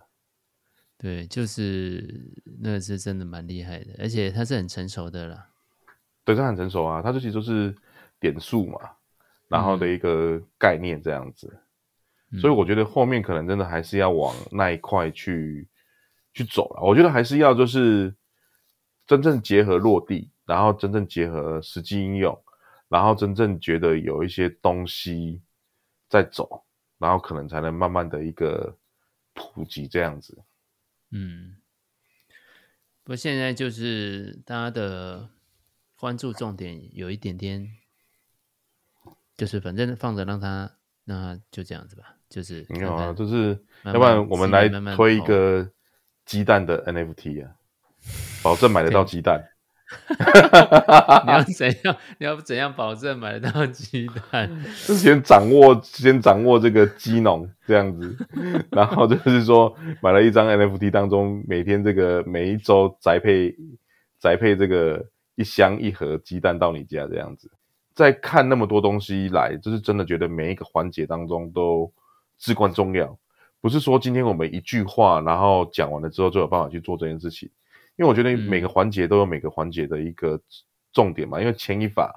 [0.98, 5.48] 对，就是那个是真的蛮厉害的，而且它是很成熟的啦。
[6.24, 7.74] 对，它很成熟啊，它这其实就是
[8.18, 8.78] 点数嘛，
[9.48, 11.60] 然后的一个概念这样子，
[12.32, 15.68] 嗯、所以我觉得后面可能真的还是要往那一块去
[16.34, 16.82] 去走了。
[16.82, 18.14] 我觉得还是要就是
[19.06, 20.30] 真正结合落地。
[20.48, 22.42] 然后真正结合实际应用，
[22.88, 25.42] 然后真正觉得有一些东西
[26.08, 26.64] 在走，
[26.96, 28.74] 然后可能才能慢慢的一个
[29.34, 30.38] 普及这样子。
[31.10, 31.58] 嗯，
[33.04, 35.28] 不过现在就是大家的
[36.00, 37.70] 关注重点有一点点，
[39.36, 42.16] 就是反正放着让它，那就这样子吧。
[42.30, 45.70] 就是没有啊，就是要不然我们来推一个
[46.24, 47.54] 鸡蛋的 NFT 啊，
[48.42, 49.46] 保证买得 到鸡蛋。
[51.24, 51.96] 你要怎样？
[52.18, 54.50] 你要怎样保证买得到鸡蛋？
[54.86, 58.16] 就先掌握，先掌握这个鸡农这样子，
[58.70, 63.54] 然后就是说买了一张 NFT 当中，每天这个每一周宅配
[64.20, 65.04] 宅配这个
[65.36, 67.50] 一箱一盒鸡蛋到你家这样子。
[67.94, 71.92] 在看那么多东西来，就是真的觉得每一个环节当中都
[72.38, 73.18] 至关重要。
[73.60, 77.50] 不是说今天我们一句话，然后讲完了之后就有办法去做这件事情。
[77.98, 80.40] 因为我觉得每个环节都有每个环节的一个
[80.92, 82.08] 重点嘛，嗯、因为牵一发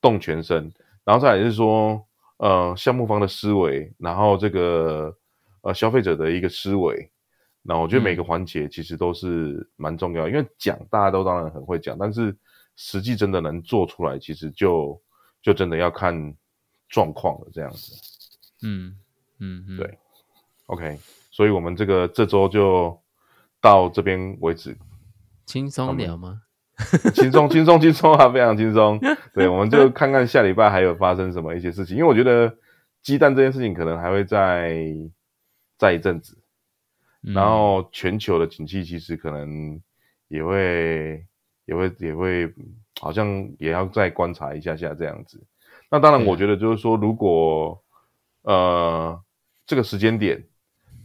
[0.00, 0.72] 动全身，
[1.02, 2.00] 然后再来是说，
[2.36, 5.12] 呃，项目方的思维，然后这个
[5.62, 7.10] 呃消费者的一个思维，
[7.60, 12.32] 那我觉得每个环节其实都是蛮重要，嗯、因为讲大家都当然很会讲，但是
[12.76, 15.02] 实际真的能做出来，其实就
[15.42, 16.14] 就真的要看
[16.88, 17.92] 状况了，这样子。
[18.62, 18.96] 嗯
[19.40, 19.76] 嗯，嗯。
[19.76, 19.98] 对
[20.66, 20.96] ，OK，
[21.32, 22.96] 所以我们这个这周就
[23.60, 24.76] 到这边为止。
[25.46, 26.42] 轻松聊吗？
[27.14, 29.00] 轻松轻松轻松啊，非常轻松。
[29.32, 32.54] 对，我们就看看下礼拜还有发生什么一些事情，因为我觉得
[33.02, 34.84] 鸡蛋这件事情可能还会再
[35.78, 36.36] 再一阵子，
[37.22, 39.80] 嗯、然后全球的景气其实可能
[40.28, 41.24] 也会
[41.64, 42.52] 也会也会
[43.00, 45.42] 好像也要再观察一下下这样子。
[45.90, 47.82] 那当然，我觉得就是说，如果、
[48.42, 49.20] 嗯、呃
[49.64, 50.44] 这个时间点，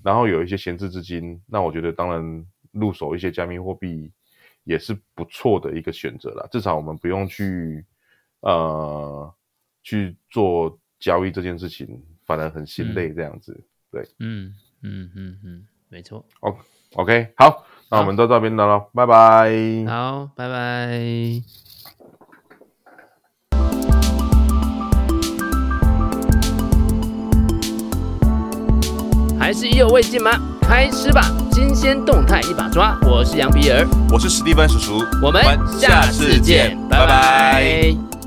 [0.04, 4.12] 然后有一些闲置资金，那我觉得当然入手一些加密货币。
[4.64, 7.86] 也是不错的一个选择啦，至少我们不用去
[8.42, 9.34] 呃
[9.84, 13.54] 去做交易这件事情，反而很心累这样子。
[13.54, 14.54] 嗯、对，嗯
[14.84, 16.24] 嗯嗯嗯，没错。
[16.42, 16.56] O
[16.96, 19.52] OK，好，那我们到这边了咯，拜拜。
[19.88, 21.42] 好，拜拜。
[29.40, 30.32] 还是意犹未尽吗？
[30.62, 31.22] 开吃吧！
[31.52, 32.96] 新鲜动态一把抓。
[33.02, 35.44] 我是杨皮儿，我是史蒂芬叔叔，我们
[35.80, 37.08] 下次见，拜拜。
[37.08, 38.21] 拜拜。